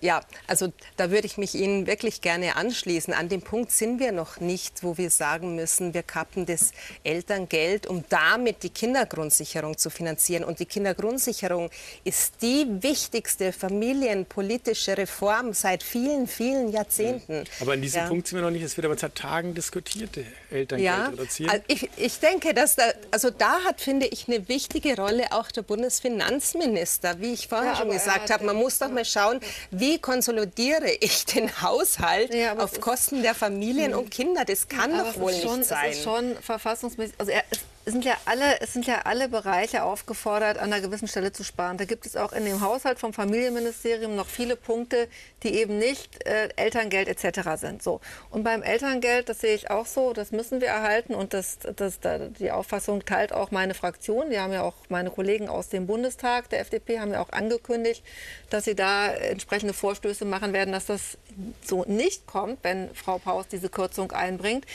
[0.00, 3.12] ja, also da würde ich mich Ihnen wirklich gerne anschließen.
[3.14, 6.72] An dem Punkt sind wir noch nicht, wo wir sagen müssen, wir kappen das
[7.04, 10.44] Elterngeld, um damit die Kindergrundsicherung zu finanzieren.
[10.44, 11.70] Und die Kindergrundsicherung
[12.04, 17.44] ist die wichtigste familienpolitische Reform seit vielen, vielen Jahrzehnten.
[17.60, 18.08] Aber an diesem ja.
[18.08, 18.62] Punkt sind wir noch nicht.
[18.62, 20.18] Es wird aber seit Tagen diskutiert,
[20.50, 21.50] Elterngeld ja, reduzieren.
[21.50, 25.50] Also ich, ich denke, dass da, also da hat, finde ich, eine wichtige Rolle auch
[25.50, 27.20] der Bundesfinanzminister.
[27.20, 31.24] Wie ich vorher ja, schon gesagt habe, man muss doch mal schauen, wie konsolidiere ich
[31.34, 34.44] den Haushalt ja, auf Kosten der Familien und Kinder.
[34.44, 35.90] Das kann doch wohl schon, nicht sein.
[35.90, 37.14] Es ist schon verfassungsmäßig.
[37.18, 37.42] Also er,
[37.88, 41.42] es sind ja alle, es sind ja alle Bereiche aufgefordert, an einer gewissen Stelle zu
[41.42, 41.78] sparen.
[41.78, 45.08] Da gibt es auch in dem Haushalt vom Familienministerium noch viele Punkte,
[45.42, 47.58] die eben nicht äh, Elterngeld etc.
[47.58, 47.82] sind.
[47.82, 48.02] So.
[48.28, 51.98] Und beim Elterngeld, das sehe ich auch so, das müssen wir erhalten und das, das,
[51.98, 54.28] das, die Auffassung teilt auch meine Fraktion.
[54.28, 58.04] Die haben ja auch meine Kollegen aus dem Bundestag der FDP haben ja auch angekündigt,
[58.50, 61.16] dass sie da entsprechende Vorstöße machen werden, dass das
[61.64, 64.66] so nicht kommt, wenn Frau Paus diese Kürzung einbringt,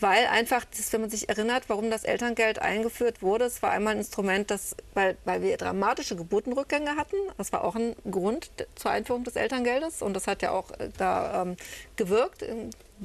[0.00, 3.94] weil einfach, das, wenn man sich erinnert, warum das Elterngeld eingeführt wurde, es war einmal
[3.94, 8.90] ein Instrument, das, weil, weil wir dramatische Geburtenrückgänge hatten, das war auch ein Grund zur
[8.90, 10.02] Einführung des Elterngeldes.
[10.02, 11.56] Und das hat ja auch äh, da ähm,
[11.96, 12.42] gewirkt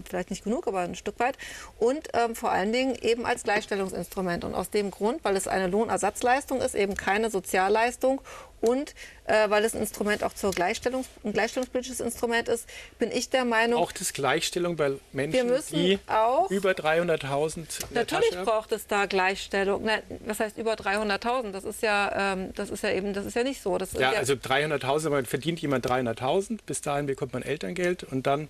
[0.08, 1.38] vielleicht nicht genug, aber ein Stück weit.
[1.80, 4.44] Und ähm, vor allen Dingen eben als Gleichstellungsinstrument.
[4.44, 8.22] Und aus dem Grund, weil es eine Lohnersatzleistung ist, eben keine Sozialleistung
[8.64, 12.66] und äh, weil es ein Instrument auch zur Gleichstellung, ein gleichstellungspolitisches Instrument ist,
[12.98, 13.82] bin ich der Meinung.
[13.82, 19.82] Auch das Gleichstellung bei Menschen, die auch, über 300.000 Natürlich braucht es da Gleichstellung.
[19.84, 21.52] Na, was heißt über 300.000?
[21.52, 23.78] Das ist ja, ähm, das ist ja eben, das ist ja nicht so.
[23.78, 28.26] Das ja, ja, also 300.000, man verdient jemand 300.000, bis dahin bekommt man Elterngeld und
[28.26, 28.48] dann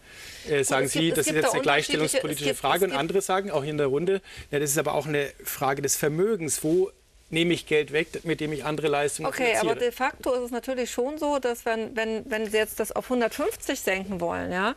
[0.48, 3.72] äh, sagen Sie, gibt, das ist jetzt eine gleichstellungspolitische Frage und andere sagen auch hier
[3.72, 4.22] in der Runde,
[4.52, 6.92] ja, das ist aber auch eine Frage des Vermögens, wo
[7.30, 9.62] nehme ich Geld weg, mit dem ich andere Leistungen okay, finanziere.
[9.62, 12.80] Okay, aber de facto ist es natürlich schon so, dass wenn, wenn, wenn Sie jetzt
[12.80, 14.76] das auf 150 senken wollen, ja,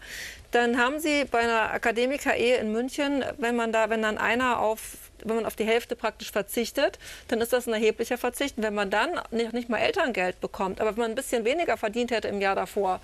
[0.50, 4.98] dann haben Sie bei einer Akademiker-Ehe in München, wenn man da, wenn dann einer auf
[5.24, 8.54] wenn man auf die Hälfte praktisch verzichtet, dann ist das ein erheblicher Verzicht.
[8.58, 12.10] Wenn man dann nicht, nicht mal Elterngeld bekommt, aber wenn man ein bisschen weniger verdient
[12.10, 13.00] hätte im Jahr davor,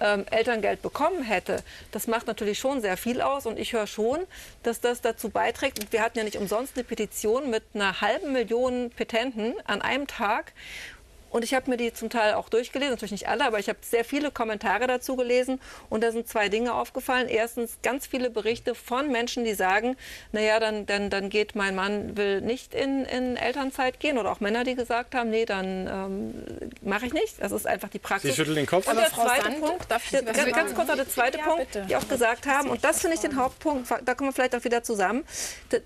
[0.00, 3.46] ähm, Elterngeld bekommen hätte, das macht natürlich schon sehr viel aus.
[3.46, 4.18] Und ich höre schon,
[4.62, 5.92] dass das dazu beiträgt.
[5.92, 10.52] Wir hatten ja nicht umsonst eine Petition mit einer halben Million Petenten an einem Tag.
[11.36, 13.78] Und ich habe mir die zum Teil auch durchgelesen, natürlich nicht alle, aber ich habe
[13.82, 15.60] sehr viele Kommentare dazu gelesen.
[15.90, 17.28] Und da sind zwei Dinge aufgefallen.
[17.28, 19.98] Erstens ganz viele Berichte von Menschen, die sagen,
[20.32, 24.16] naja, dann, dann, dann geht mein Mann, will nicht in, in Elternzeit gehen.
[24.16, 27.34] Oder auch Männer, die gesagt haben, nee, dann ähm, mache ich nicht.
[27.38, 28.30] Das ist einfach die Praxis.
[28.30, 28.88] Sie schütteln den Kopf.
[28.88, 31.70] Und der zweite Sand, Punkt, darf ich ganz, ganz kurz noch der zweite ja, Punkt,
[31.70, 31.86] bitte.
[31.86, 34.64] die auch gesagt haben, und das finde ich den Hauptpunkt, da kommen wir vielleicht auch
[34.64, 35.22] wieder zusammen,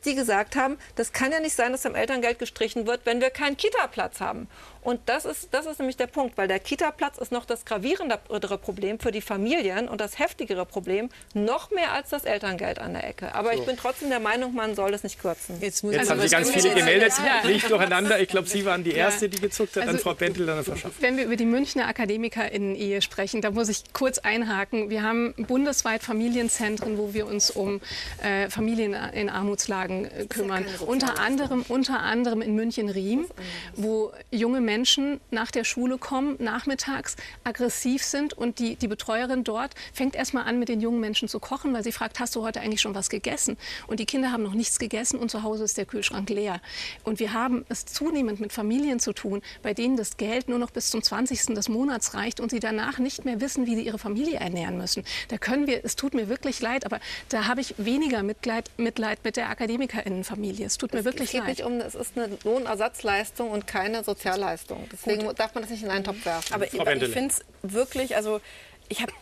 [0.05, 3.31] die gesagt haben, das kann ja nicht sein, dass am Elterngeld gestrichen wird, wenn wir
[3.31, 4.47] keinen Kita-Platz haben.
[4.83, 8.59] Und das ist, das ist nämlich der Punkt, weil der Kita-Platz ist noch das gravierendere
[8.59, 13.07] Problem für die Familien und das heftigere Problem, noch mehr als das Elterngeld an der
[13.07, 13.35] Ecke.
[13.35, 13.61] Aber so.
[13.61, 15.61] ich bin trotzdem der Meinung, man soll es nicht kürzen.
[15.61, 17.49] Jetzt, Jetzt also haben Sie ganz viele gemeldet, ja.
[17.49, 18.21] nicht durcheinander.
[18.21, 20.77] Ich glaube, Sie waren die Erste, die gezuckt hat, also, dann Frau Bentel, dann Frau
[20.77, 20.93] Schaff.
[21.01, 24.89] Wenn wir über die Münchner AkademikerInnen-Ehe sprechen, da muss ich kurz einhaken.
[24.89, 27.81] Wir haben bundesweit Familienzentren, wo wir uns um
[28.23, 30.65] äh, Familien in Armutslagen äh, kümmern.
[30.87, 33.27] Unter anderem, unter anderem in München-Riem,
[33.75, 39.43] wo junge Menschen Menschen nach der Schule kommen, nachmittags aggressiv sind und die, die Betreuerin
[39.43, 42.45] dort fängt erstmal an, mit den jungen Menschen zu kochen, weil sie fragt, hast du
[42.45, 43.57] heute eigentlich schon was gegessen?
[43.89, 46.61] Und die Kinder haben noch nichts gegessen und zu Hause ist der Kühlschrank leer.
[47.03, 50.71] Und wir haben es zunehmend mit Familien zu tun, bei denen das Geld nur noch
[50.71, 51.47] bis zum 20.
[51.57, 55.03] des Monats reicht und sie danach nicht mehr wissen, wie sie ihre Familie ernähren müssen.
[55.31, 59.19] Da können wir, es tut mir wirklich leid, aber da habe ich weniger Mitleid, Mitleid
[59.25, 60.67] mit der Akademikerinnenfamilie.
[60.67, 61.43] Es tut mir wirklich leid.
[61.43, 64.60] Es geht nicht um, es ist eine Lohnersatzleistung und keine Sozialleistung.
[64.61, 64.89] Leistung.
[64.93, 65.39] Deswegen Gut.
[65.39, 66.55] darf man das nicht in einen Topf werfen.
[66.55, 68.41] Aber ich, ich finde es wirklich, also
[68.89, 69.13] ich habe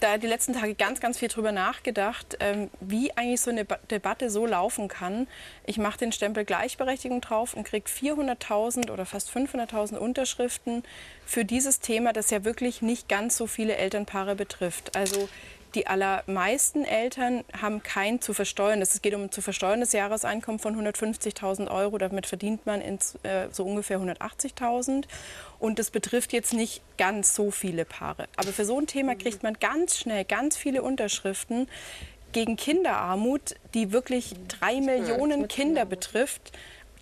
[0.00, 3.78] da die letzten Tage ganz, ganz viel drüber nachgedacht, ähm, wie eigentlich so eine ba
[3.90, 5.26] Debatte so laufen kann.
[5.66, 10.84] Ich mache den Stempel Gleichberechtigung drauf und kriege 400.000 oder fast 500.000 Unterschriften
[11.26, 14.96] für dieses Thema, das ja wirklich nicht ganz so viele Elternpaare betrifft.
[14.96, 15.28] Also
[15.74, 18.94] die allermeisten Eltern haben kein zu versteuerndes.
[18.94, 21.98] Es geht um ein zu versteuerndes Jahreseinkommen von 150.000 Euro.
[21.98, 25.04] Damit verdient man ins, äh, so ungefähr 180.000.
[25.58, 28.28] Und das betrifft jetzt nicht ganz so viele Paare.
[28.36, 31.68] Aber für so ein Thema kriegt man ganz schnell ganz viele Unterschriften
[32.32, 36.52] gegen Kinderarmut, die wirklich drei Millionen Kinder betrifft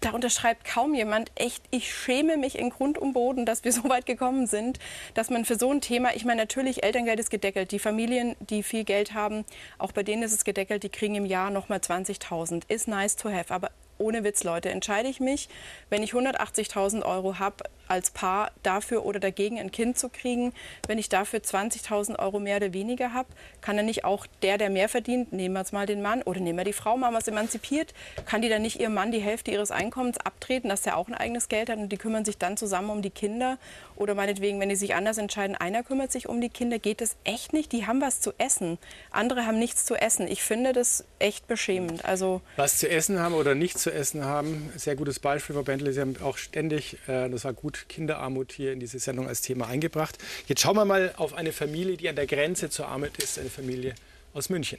[0.07, 1.33] da unterschreibt kaum jemand.
[1.35, 4.79] Echt, ich schäme mich in Grund und Boden, dass wir so weit gekommen sind,
[5.15, 7.73] dass man für so ein Thema, ich meine, natürlich, Elterngeld ist gedeckelt.
[7.73, 9.45] Die Familien, die viel Geld haben,
[9.79, 12.63] auch bei denen ist es gedeckelt, die kriegen im Jahr nochmal 20.000.
[12.69, 13.53] Ist nice to have.
[13.53, 15.49] Aber ohne Witz, Leute, entscheide ich mich,
[15.91, 20.53] wenn ich 180.000 Euro habe, als Paar dafür oder dagegen ein Kind zu kriegen.
[20.87, 23.29] Wenn ich dafür 20.000 Euro mehr oder weniger habe,
[23.61, 26.41] kann dann nicht auch der, der mehr verdient, nehmen wir jetzt mal den Mann oder
[26.41, 29.51] nehmen wir die Frau, wir es emanzipiert, kann die dann nicht ihrem Mann die Hälfte
[29.51, 32.57] ihres Einkommens abtreten, dass der auch ein eigenes Geld hat und die kümmern sich dann
[32.57, 33.59] zusammen um die Kinder
[33.97, 37.17] oder meinetwegen, wenn die sich anders entscheiden, einer kümmert sich um die Kinder, geht das
[37.25, 37.73] echt nicht.
[37.73, 38.79] Die haben was zu essen.
[39.11, 40.29] Andere haben nichts zu essen.
[40.29, 42.05] Ich finde das echt beschämend.
[42.05, 45.93] Also was zu essen haben oder nicht zu essen haben, sehr gutes Beispiel, Frau Bentley.
[45.93, 49.67] Sie haben auch ständig, äh, das war gut, Kinderarmut hier in diese Sendung als Thema
[49.67, 50.19] eingebracht.
[50.47, 53.51] Jetzt schauen wir mal auf eine Familie, die an der Grenze zur Armut ist, eine
[53.51, 53.95] Familie
[54.35, 54.79] aus München.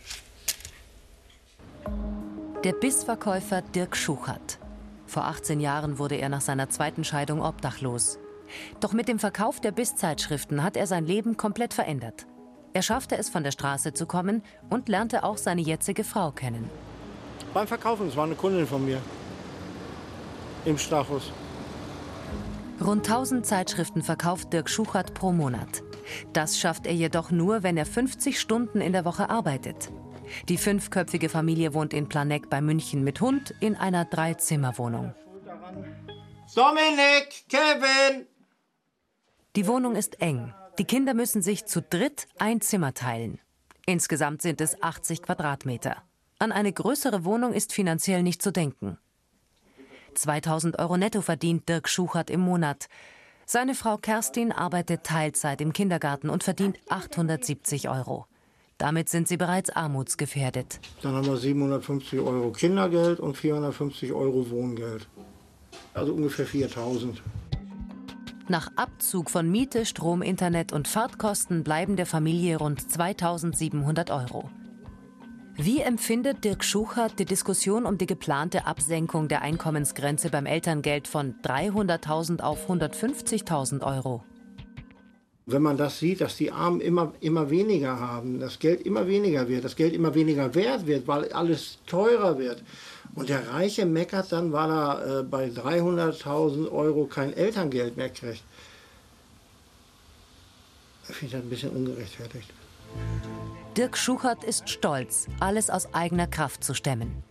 [2.64, 4.60] Der Bissverkäufer Dirk Schuchert.
[5.06, 8.20] Vor 18 Jahren wurde er nach seiner zweiten Scheidung obdachlos.
[8.80, 12.26] Doch mit dem Verkauf der Biss-Zeitschriften hat er sein Leben komplett verändert.
[12.74, 16.70] Er schaffte es, von der Straße zu kommen und lernte auch seine jetzige Frau kennen.
[17.54, 19.02] Beim Verkaufen, es war eine Kundin von mir.
[20.66, 21.32] Im Strachus.
[22.80, 25.84] Rund 1000 Zeitschriften verkauft Dirk Schuchert pro Monat.
[26.34, 29.92] Das schafft er jedoch nur, wenn er 50 Stunden in der Woche arbeitet.
[30.48, 35.14] Die fünfköpfige Familie wohnt in Planegg bei München mit Hund in einer Dreizimmerwohnung.
[36.56, 38.28] Dominik, Kevin!
[39.56, 40.54] Die Wohnung ist eng.
[40.78, 43.40] Die Kinder müssen sich zu dritt ein Zimmer teilen.
[43.86, 46.04] Insgesamt sind es 80 Quadratmeter.
[46.40, 49.00] An eine größere Wohnung ist finanziell nicht zu denken.
[50.18, 52.88] 2000 Euro netto verdient Dirk Schuchert im Monat.
[53.46, 58.26] Seine Frau Kerstin arbeitet Teilzeit im Kindergarten und verdient 870 Euro.
[58.78, 60.80] Damit sind sie bereits armutsgefährdet.
[61.02, 65.08] Dann haben wir 750 Euro Kindergeld und 450 Euro Wohngeld.
[65.94, 67.22] Also ungefähr 4000.
[68.50, 74.50] Nach Abzug von Miete, Strom, Internet und Fahrtkosten bleiben der Familie rund 2700 Euro.
[75.60, 81.34] Wie empfindet Dirk Schuchert die Diskussion um die geplante Absenkung der Einkommensgrenze beim Elterngeld von
[81.42, 84.24] 300.000 auf 150.000 Euro?
[85.48, 89.48] Wenn man das sieht, dass die Armen immer, immer weniger haben, das Geld immer weniger
[89.48, 92.62] wird, das Geld immer weniger wert wird, weil alles teurer wird.
[93.16, 98.44] Und der Reiche meckert dann, weil er äh, bei 300.000 Euro kein Elterngeld mehr kriegt.
[101.10, 102.54] Ich finde das ein bisschen ungerechtfertigt.
[103.78, 107.24] Dirk Schuchert ist stolz, alles aus eigener Kraft zu stemmen.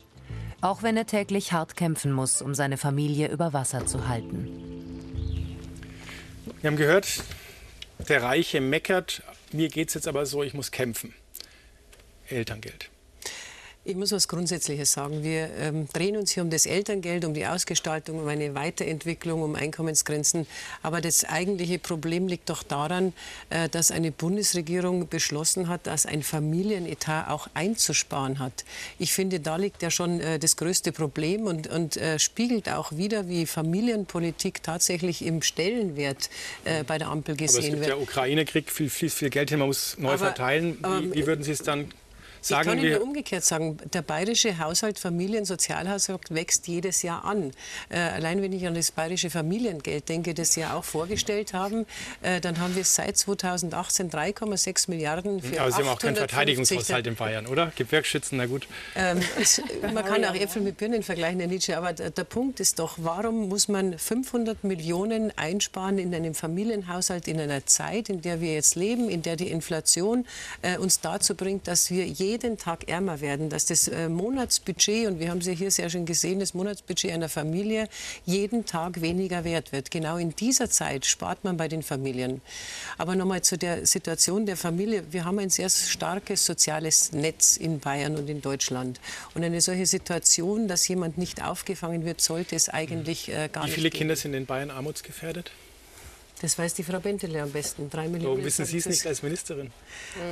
[0.61, 4.47] Auch wenn er täglich hart kämpfen muss, um seine Familie über Wasser zu halten.
[6.61, 7.25] Wir haben gehört,
[8.09, 11.15] der Reiche meckert, mir geht es jetzt aber so, ich muss kämpfen.
[12.29, 12.91] Elterngeld.
[13.89, 15.23] Ich muss was Grundsätzliches sagen.
[15.23, 19.55] Wir ähm, drehen uns hier um das Elterngeld, um die Ausgestaltung, um eine Weiterentwicklung, um
[19.55, 20.49] Einkommensgrenzen.
[20.83, 23.13] Aber das eigentliche Problem liegt doch daran,
[23.49, 28.65] äh, dass eine Bundesregierung beschlossen hat, dass ein Familienetat auch einzusparen hat.
[28.99, 32.91] Ich finde, da liegt ja schon äh, das größte Problem und, und äh, spiegelt auch
[32.91, 36.29] wieder, wie Familienpolitik tatsächlich im Stellenwert
[36.65, 37.91] äh, bei der Ampel gesehen aber es gibt wird.
[37.91, 40.77] Der Ukraine-Krieg fließt viel, viel Geld hin, man muss neu Aber, verteilen.
[40.81, 41.93] Wie, ähm, wie würden Sie es dann
[42.47, 42.69] sagen?
[42.69, 47.53] ich kann wir- Ihnen umgekehrt sagen, der bayerische Haushalt, Familien, Sozialhaushalt wächst jedes Jahr an.
[47.89, 51.87] Äh, allein wenn ich an das bayerische Familiengeld denke, das Sie ja auch vorgestellt haben,
[52.23, 56.19] äh, dann haben wir seit 2018 3,6 Milliarden für aber Sie haben auch keinen 850
[56.19, 57.73] Verteidigungshaushalt in Bayern, oder?
[57.77, 58.67] Gewerkschützen, na gut.
[58.95, 62.61] ähm, es, man kann auch Äpfel mit Birnen vergleichen, Herr Nietzsche, aber der, der Punkt
[62.61, 68.21] ist doch, warum muss man 500 Millionen einsparen in einem Familienhaushalt in einer Zeit, in
[68.23, 70.27] der wir jetzt leben, in der die Inflation
[70.63, 72.05] äh, uns dazu bringt, dass wir
[72.37, 75.89] jeden Tag ärmer werden, dass das äh, Monatsbudget, und wir haben es ja hier sehr
[75.89, 77.89] schön gesehen, das Monatsbudget einer Familie
[78.27, 79.91] jeden Tag weniger wert wird.
[79.91, 82.43] Genau in dieser Zeit spart man bei den Familien.
[82.99, 85.05] Aber nochmal zu der Situation der Familie.
[85.11, 89.01] Wir haben ein sehr starkes soziales Netz in Bayern und in Deutschland.
[89.35, 93.69] Und eine solche Situation, dass jemand nicht aufgefangen wird, sollte es eigentlich äh, gar Wie
[93.69, 93.99] nicht viele geben.
[93.99, 95.51] Kinder sind in Bayern armutsgefährdet?
[96.41, 97.89] Das weiß die Frau Bentele am besten.
[97.89, 98.35] Drei Millionen.
[98.35, 99.73] Warum wissen Sie es nicht als Ministerin?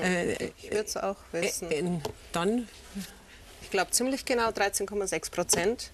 [0.03, 1.71] Äh, Ich würde es auch wissen.
[1.71, 1.85] äh, äh,
[2.33, 2.69] dann,
[3.63, 5.91] Ich glaube ziemlich genau 13,6 Prozent.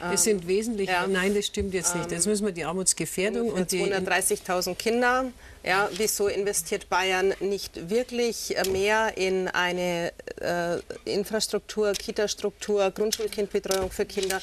[0.00, 0.88] das sind wesentlich.
[0.88, 1.06] ja.
[1.06, 2.10] Nein, das stimmt jetzt nicht.
[2.10, 3.82] Jetzt müssen wir die Armutsgefährdung und die.
[3.84, 5.26] 230.000 Kinder.
[5.64, 10.78] Ja, wieso investiert Bayern nicht wirklich äh, mehr in eine äh,
[11.10, 14.40] Infrastruktur, Kitastruktur, Grundschulkindbetreuung für Kinder?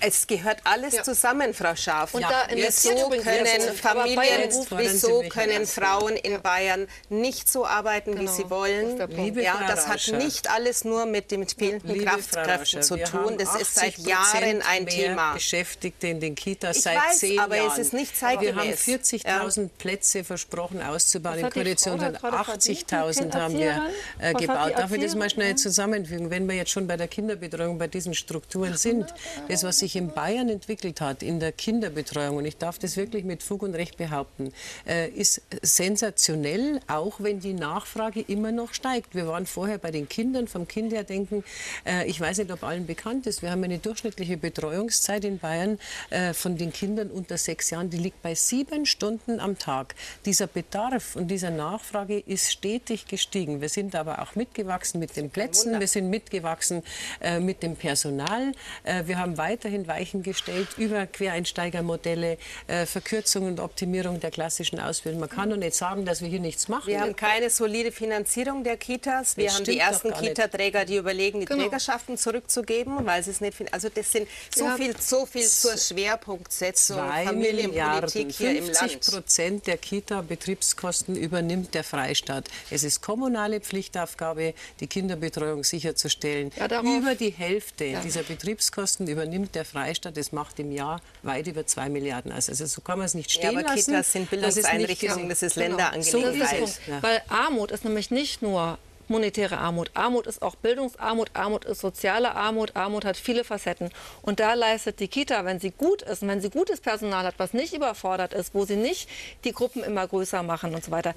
[0.00, 2.12] Es gehört alles zusammen, Frau Scharf.
[2.14, 3.46] Und da investiert wieso können.
[3.84, 5.66] Aber Familien, Sie wieso können.
[5.66, 8.98] Frauen in Bayern nicht so arbeiten, wie Genau, sie das wollen?
[9.40, 13.38] Ja, das hat nicht alles nur mit den fehlenden Liebe Kraftkräften zu tun.
[13.38, 15.32] Das ist seit 80% Jahren ein mehr Thema.
[15.34, 17.80] Beschäftigte in den Kitas Ich seit weiß, zehn aber es Jahren.
[17.80, 19.24] ist nicht Wir haben zeitgemäß.
[19.24, 21.36] 40.000 Plätze versprochen auszubauen.
[21.36, 24.72] Die Koalition Frau sind da gerade verdient, die 80.000 haben wir äh, gebaut.
[24.76, 26.30] Darf ich das mal schnell zusammenfügen?
[26.30, 29.12] Wenn wir jetzt schon bei der Kinderbetreuung, bei diesen Strukturen sind,
[29.48, 33.24] das, was sich in Bayern entwickelt hat, in der Kinderbetreuung, und ich darf das wirklich
[33.24, 34.54] mit Fug und Recht behaupten,
[34.86, 39.14] äh, ist sensationell, auch wenn die Nachfrage immer noch steigt.
[39.14, 41.44] Wir waren vorher bei den Kindern, vom Kind her denken,
[41.84, 45.78] äh, ich weiß nicht, ob allen bekannt ist, wir haben eine durchschnittliche Betreuungszeit in Bayern
[46.08, 49.94] äh, von den Kindern unter sechs Jahren, die liegt bei sieben Stunden am Tag.
[50.24, 53.60] Dieser Bedarf und dieser Nachfrage ist stetig gestiegen.
[53.60, 56.82] Wir sind aber auch mitgewachsen mit den Plätzen, wir sind mitgewachsen
[57.20, 58.52] äh, mit dem Personal.
[58.84, 65.20] Äh, wir haben weiterhin Weichen gestellt über Quereinsteigermodelle, äh, Verkürzung und Optimierung der klassischen Ausbildung.
[65.20, 66.86] Man kann doch nicht sagen, dass wir hier nichts machen.
[66.86, 69.36] Wir haben keine solide Finanzierung der Kitas.
[69.36, 70.12] Wir Das haben die ersten.
[70.12, 71.62] Kitaträger, die überlegen, die Genau.
[71.64, 73.72] Trägerschaften zurückzugeben, weil sie es nicht finden.
[73.72, 74.76] Also das sind so Ja.
[74.76, 79.06] viel, so viel zur Schwerpunktsetzung Familienpolitik Milliarden, hier im 50 Land.
[79.10, 79.76] Prozent der
[80.12, 82.48] Kita-Betriebskosten übernimmt der Freistaat.
[82.70, 86.50] Es ist kommunale Pflichtaufgabe, die Kinderbetreuung sicherzustellen.
[86.56, 90.16] Ja, über die Hälfte dieser Betriebskosten übernimmt der Freistaat.
[90.16, 92.30] Das macht im Jahr weit über zwei Milliarden.
[92.32, 92.48] aus.
[92.50, 93.90] Also so kann man es nicht Ja, stehen aber lassen.
[93.92, 95.68] Kitas sind Bildungseinrichtungen, das ist Genau.
[95.68, 96.62] Länderangelegenheit.
[96.62, 97.02] Das ist der Punkt.
[97.04, 98.78] Weil Armut ist nämlich nicht nur
[99.08, 99.90] monetäre Armut.
[99.94, 103.90] Armut ist auch Bildungsarmut, Armut ist soziale Armut, Armut hat viele Facetten.
[104.22, 107.34] Und da leistet die Kita, wenn sie gut ist und wenn sie gutes Personal hat,
[107.38, 109.08] was nicht überfordert ist, wo sie nicht
[109.44, 111.14] die Gruppen immer größer machen und so weiter,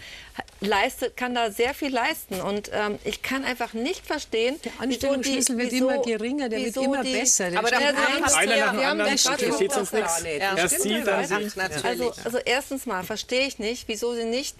[0.60, 2.42] leistet, kann da sehr viel leisten.
[2.42, 7.04] Und ähm, ich kann einfach nicht verstehen, der Anstellungsschlüssel wird immer geringer, der wird immer
[7.04, 7.48] die, besser.
[7.56, 10.22] aber dann einer nach dem anderen, versteht uns nichts.
[10.22, 11.62] Erst Sie, dann Sie.
[11.84, 14.56] Also, also erstens mal verstehe ich nicht, wieso Sie nicht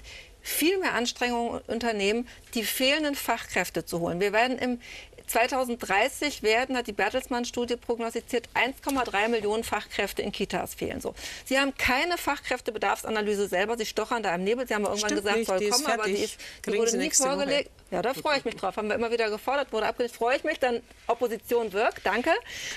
[0.46, 4.20] viel mehr Anstrengungen unternehmen, die fehlenden Fachkräfte zu holen.
[4.20, 4.80] Wir werden im
[5.28, 11.02] 2030 werden, hat die Bertelsmann-Studie prognostiziert, 1,3 Millionen Fachkräfte in Kitas fehlen.
[11.02, 11.14] So.
[11.46, 13.78] Sie haben keine Fachkräftebedarfsanalyse selber.
[13.78, 14.68] Sie stochern da im Nebel.
[14.68, 17.72] Sie haben irgendwann Stimmt gesagt, nicht, soll kommen, aber die, ist, die wurde nie vorgelegt.
[17.92, 18.78] Ja, da freue ich mich drauf.
[18.78, 20.14] Haben wir immer wieder gefordert, wurde abgelehnt.
[20.14, 22.06] Freue ich mich, dann Opposition wirkt.
[22.06, 22.32] Danke.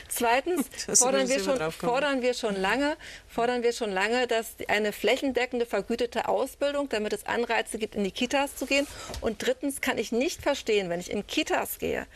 [0.09, 0.67] Zweitens
[0.99, 2.97] fordern wir, schon, fordern wir schon lange,
[3.27, 8.11] fordern wir schon lange, dass eine flächendeckende vergütete Ausbildung, damit es Anreize gibt, in die
[8.11, 8.87] Kitas zu gehen.
[9.21, 12.07] Und drittens kann ich nicht verstehen, wenn ich in Kitas gehe,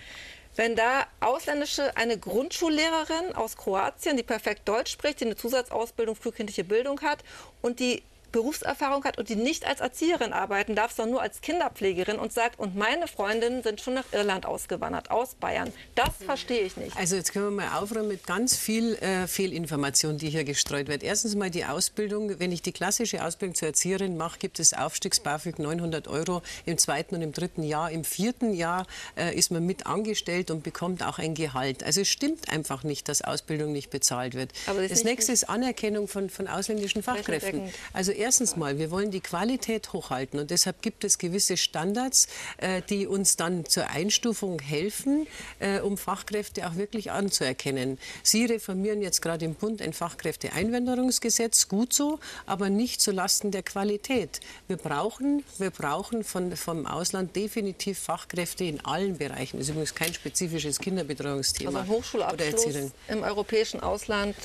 [0.57, 6.65] wenn da ausländische, eine Grundschullehrerin aus Kroatien, die perfekt Deutsch spricht, die eine Zusatzausbildung frühkindliche
[6.65, 7.25] Bildung hat
[7.63, 8.03] und die
[8.33, 12.59] Berufserfahrung hat und die nicht als Erzieherin arbeiten darf, sondern nur als Kinderpflegerin und sagt,
[12.59, 15.73] und meine Freundinnen sind schon nach Irland ausgewandert, aus Bayern.
[15.95, 16.97] Das verstehe ich nicht.
[16.97, 21.03] Also jetzt können wir mal aufräumen mit ganz viel äh, Fehlinformation, die hier gestreut wird.
[21.03, 22.39] Erstens mal die Ausbildung.
[22.41, 27.15] Wenn ich die klassische Ausbildung zur Erzieherin mache, gibt es Aufstiegs-BAföG 900 Euro im zweiten
[27.15, 27.91] und im dritten Jahr.
[27.91, 31.85] Im vierten Jahr äh, ist man mit angestellt und bekommt auch ein Gehalt.
[31.85, 34.53] Also es stimmt einfach nicht, dass Ausbildung nicht bezahlt wird.
[34.67, 37.71] das, nächste ist Anerkennung von, von ausländischen Fachkräften.
[37.93, 42.81] Also erstens mal, wir wollen die Qualität hochhalten und deshalb gibt es gewisse Standards, äh,
[42.89, 45.27] die uns dann zur Einstufung helfen,
[45.59, 47.99] äh, um Fachkräfte auch wirklich anzuerkennen.
[48.23, 54.41] Sie reformieren jetzt gerade im Bund ein Fachkräfteeinwanderungsgesetz, gut so, aber nicht zulasten der Qualität.
[54.69, 59.59] Wir brauchen, wir brauchen von, vom Ausland definitiv Fachkräfte in allen Bereichen.
[59.59, 61.81] Das ist übrigens kein spezifisches Kinderbetreuungsthema.
[61.81, 64.37] Also Hochschulabschluss im europäischen Ausland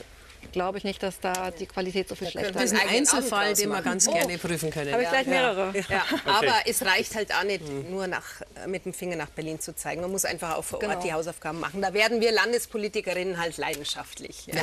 [0.51, 2.55] glaube ich nicht, dass da die Qualität so viel schlechter ist.
[2.55, 4.13] Das ist ein Einzelfall, den wir ganz oh.
[4.13, 4.91] gerne prüfen können.
[4.91, 5.73] Habe ich gleich mehrere.
[5.77, 5.83] Ja.
[5.89, 6.03] Ja.
[6.11, 6.21] Okay.
[6.25, 7.89] Aber es reicht halt auch nicht, hm.
[7.91, 10.01] nur nach, mit dem Finger nach Berlin zu zeigen.
[10.01, 11.03] Man muss einfach auch vor Ort genau.
[11.03, 11.81] die Hausaufgaben machen.
[11.81, 14.47] Da werden wir Landespolitikerinnen halt leidenschaftlich.
[14.47, 14.61] Ja.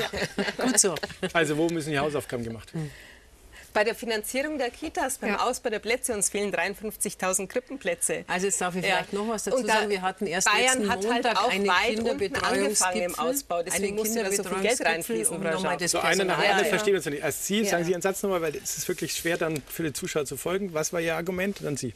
[0.64, 0.94] Gut so.
[1.32, 2.90] Also wo müssen die Hausaufgaben gemacht werden?
[3.74, 5.40] Bei der Finanzierung der Kitas, beim ja.
[5.40, 8.24] Ausbau der Plätze, uns fehlen 53.000 Krippenplätze.
[8.28, 9.90] Also jetzt darf ich vielleicht noch was dazu sagen.
[9.90, 11.68] Wir hatten erst Bayern hat halt auch eine
[12.42, 13.64] angefangen im Ausbau.
[13.64, 15.36] Deswegen musste da so viel Geld reinfließen.
[15.36, 15.42] Um
[15.88, 17.24] so eine nach ja, verstehen wir uns nicht.
[17.24, 19.92] Als Sie, sagen Sie Ihren Satz nochmal, weil es ist wirklich schwer, dann für die
[19.92, 20.72] Zuschauer zu folgen.
[20.72, 21.58] Was war Ihr Argument?
[21.60, 21.94] Dann Sie.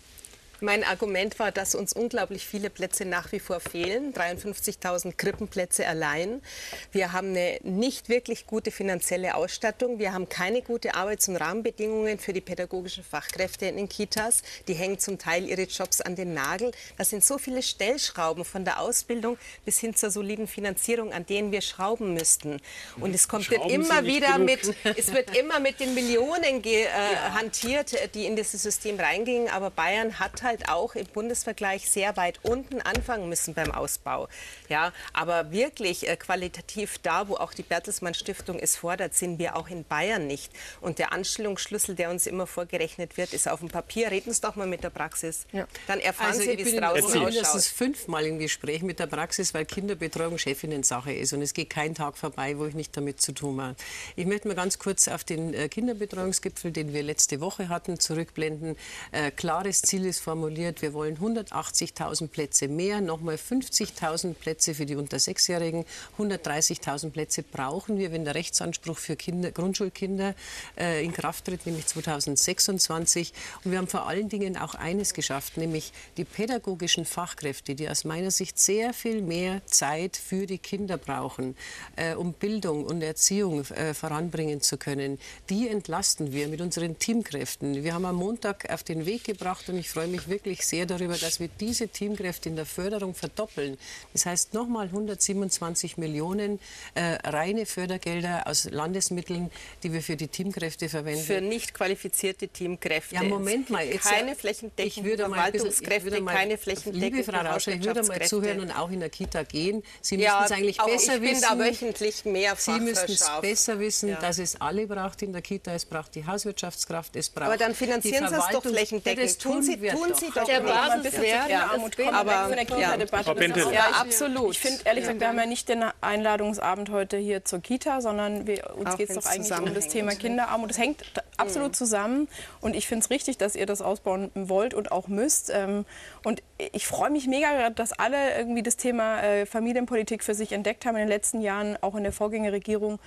[0.60, 6.42] Mein Argument war, dass uns unglaublich viele Plätze nach wie vor fehlen, 53.000 Krippenplätze allein.
[6.90, 10.00] Wir haben eine nicht wirklich gute finanzielle Ausstattung.
[10.00, 14.42] Wir haben keine gute Arbeits- und Rahmenbedingungen für die pädagogischen Fachkräfte in den Kitas.
[14.66, 16.72] Die hängen zum Teil ihre Jobs an den Nagel.
[16.96, 21.52] Das sind so viele Stellschrauben von der Ausbildung bis hin zur soliden Finanzierung, an denen
[21.52, 22.60] wir schrauben müssten.
[22.98, 24.46] Und es kommt wird immer wieder genug.
[24.46, 27.34] mit, es wird immer mit den Millionen äh, ja.
[27.34, 29.48] hantiert, die in dieses System reingingen.
[29.50, 34.28] Aber Bayern hat halt halt auch im Bundesvergleich sehr weit unten anfangen müssen beim Ausbau.
[34.68, 39.56] Ja, aber wirklich äh, qualitativ da, wo auch die Bertelsmann Stiftung es fordert, sind wir
[39.56, 40.50] auch in Bayern nicht.
[40.80, 44.10] Und der Anstellungsschlüssel, der uns immer vorgerechnet wird, ist auf dem Papier.
[44.10, 45.46] Reden Sie doch mal mit der Praxis.
[45.52, 45.66] Ja.
[45.86, 47.04] Dann erfahren also Sie, wie es draußen ausschaut.
[47.04, 51.32] Ich bin mindestens fünfmal im Gespräch mit der Praxis, weil Kinderbetreuung Chefinnen-Sache ist.
[51.34, 53.76] Und es geht kein Tag vorbei, wo ich nicht damit zu tun habe.
[54.16, 58.76] Ich möchte mal ganz kurz auf den äh, Kinderbetreuungsgipfel, den wir letzte Woche hatten, zurückblenden.
[59.12, 64.86] Äh, klares Ziel ist formuliert formuliert, wir wollen 180.000 Plätze mehr, nochmal 50.000 Plätze für
[64.86, 65.84] die unter Sechsjährigen,
[66.16, 70.36] 130.000 Plätze brauchen wir, wenn der Rechtsanspruch für Kinder, Grundschulkinder
[70.78, 73.32] äh, in Kraft tritt, nämlich 2026.
[73.64, 78.04] Und wir haben vor allen Dingen auch eines geschafft, nämlich die pädagogischen Fachkräfte, die aus
[78.04, 81.56] meiner Sicht sehr viel mehr Zeit für die Kinder brauchen,
[81.96, 85.18] äh, um Bildung und Erziehung äh, voranbringen zu können.
[85.50, 87.82] Die entlasten wir mit unseren Teamkräften.
[87.82, 91.16] Wir haben am Montag auf den Weg gebracht und ich freue mich wirklich sehr darüber,
[91.16, 93.78] dass wir diese Teamkräfte in der Förderung verdoppeln.
[94.12, 96.60] Das heißt nochmal 127 Millionen
[96.94, 99.50] äh, reine Fördergelder aus Landesmitteln,
[99.82, 101.22] die wir für die Teamkräfte verwenden.
[101.22, 103.14] Für nicht qualifizierte Teamkräfte.
[103.14, 103.86] Ja, Moment mal.
[103.86, 108.70] Jetzt, keine flächendeckenden Verwaltungskräfte, mal, keine flächendeckenden Liebe Frau Rauscher, ich würde mal zuhören und
[108.70, 109.82] auch in der Kita gehen.
[110.00, 111.42] Sie müssen ja, es eigentlich besser wissen.
[111.42, 114.20] Da wöchentlich mehrfach Sie müssen es besser wissen, ja.
[114.20, 115.72] dass es alle braucht in der Kita.
[115.72, 119.18] Es braucht die Hauswirtschaftskraft, es braucht Aber dann finanzieren Sie es doch flächendeckend.
[119.18, 122.14] Ja, das tun, tun Sie, tun Sie doch der Basiswert Kinderarmut kommen.
[122.14, 123.72] aber von der Kita-Debatte.
[123.72, 124.52] Ja, absolut.
[124.52, 128.46] Ich finde ehrlich gesagt, wir haben ja nicht den Einladungsabend heute hier zur Kita, sondern
[128.46, 129.88] wir, uns geht es doch eigentlich um das.
[129.88, 130.70] Thema Kinderarmut.
[130.70, 131.02] Das hängt
[131.36, 132.28] absolut zusammen
[132.60, 135.50] und ich finde es richtig, dass ihr das ausbauen wollt und auch müsst.
[135.50, 135.84] Ähm,
[136.24, 136.42] Und
[136.72, 140.96] ich freue mich mega, dass alle irgendwie das Thema äh, Familienpolitik für sich entdeckt haben
[140.96, 142.98] in den letzten Jahren, auch in der Vorgängerregierung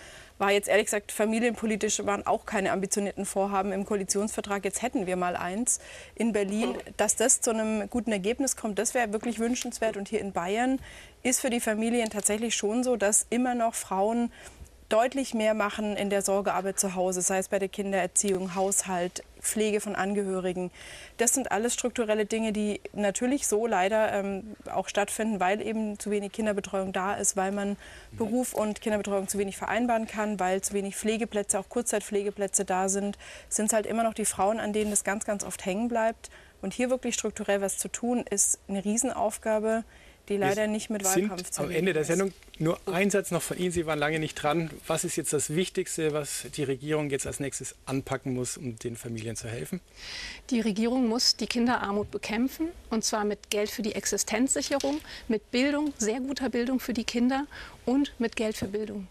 [0.41, 4.65] war jetzt ehrlich gesagt familienpolitisch waren auch keine ambitionierten Vorhaben im Koalitionsvertrag.
[4.65, 5.79] Jetzt hätten wir mal eins
[6.15, 6.75] in Berlin.
[6.97, 9.95] Dass das zu einem guten Ergebnis kommt, das wäre wirklich wünschenswert.
[9.97, 10.79] Und hier in Bayern
[11.21, 14.31] ist für die Familien tatsächlich schon so, dass immer noch Frauen
[14.91, 19.79] deutlich mehr machen in der Sorgearbeit zu Hause, sei es bei der Kindererziehung, Haushalt, Pflege
[19.79, 20.69] von Angehörigen.
[21.17, 26.11] Das sind alles strukturelle Dinge, die natürlich so leider ähm, auch stattfinden, weil eben zu
[26.11, 27.77] wenig Kinderbetreuung da ist, weil man
[28.11, 33.17] Beruf und Kinderbetreuung zu wenig vereinbaren kann, weil zu wenig Pflegeplätze, auch Kurzzeitpflegeplätze da sind,
[33.49, 36.29] sind es halt immer noch die Frauen, an denen das ganz, ganz oft hängen bleibt.
[36.61, 39.83] Und hier wirklich strukturell was zu tun, ist eine Riesenaufgabe,
[40.31, 42.03] die leider nicht mit sind Wahlkampf zu am Ende der.
[42.03, 43.71] Sendung nur ein Satz noch von Ihnen.
[43.71, 44.69] Sie waren lange nicht dran.
[44.87, 48.95] Was ist jetzt das Wichtigste, was die Regierung jetzt als nächstes anpacken muss, um den
[48.95, 49.81] Familien zu helfen?
[50.49, 55.93] Die Regierung muss die Kinderarmut bekämpfen und zwar mit Geld für die Existenzsicherung, mit Bildung,
[55.97, 57.47] sehr guter Bildung für die Kinder
[57.85, 59.07] und mit Geld für Bildung.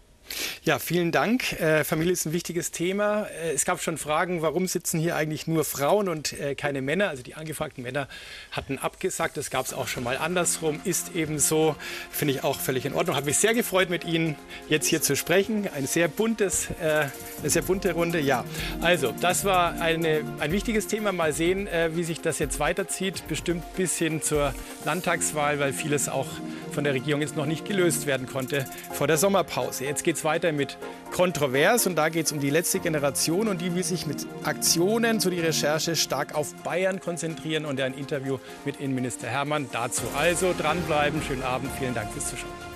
[0.63, 1.59] Ja, vielen Dank.
[1.59, 3.23] Äh, Familie ist ein wichtiges Thema.
[3.23, 7.09] Äh, es gab schon Fragen, warum sitzen hier eigentlich nur Frauen und äh, keine Männer?
[7.09, 8.07] Also die angefragten Männer
[8.51, 9.37] hatten abgesagt.
[9.37, 10.79] Das gab es auch schon mal andersrum.
[10.83, 11.75] Ist eben so.
[12.11, 13.15] Finde ich auch völlig in Ordnung.
[13.15, 14.35] Hat mich sehr gefreut, mit Ihnen
[14.69, 15.67] jetzt hier zu sprechen.
[15.73, 17.05] Ein sehr buntes, äh,
[17.39, 18.19] eine sehr bunte Runde.
[18.19, 18.45] Ja,
[18.81, 21.11] also das war eine, ein wichtiges Thema.
[21.11, 23.27] Mal sehen, äh, wie sich das jetzt weiterzieht.
[23.27, 24.53] Bestimmt bis hin zur
[24.85, 26.27] Landtagswahl, weil vieles auch
[26.71, 29.85] von der Regierung jetzt noch nicht gelöst werden konnte vor der Sommerpause.
[29.85, 30.77] Jetzt geht es weiter mit
[31.11, 35.19] Kontrovers und da geht es um die letzte Generation und die will sich mit Aktionen
[35.19, 40.03] zu die Recherche stark auf Bayern konzentrieren und ein Interview mit Innenminister Hermann dazu.
[40.17, 42.70] Also dranbleiben, schönen Abend, vielen Dank fürs Zuschauen.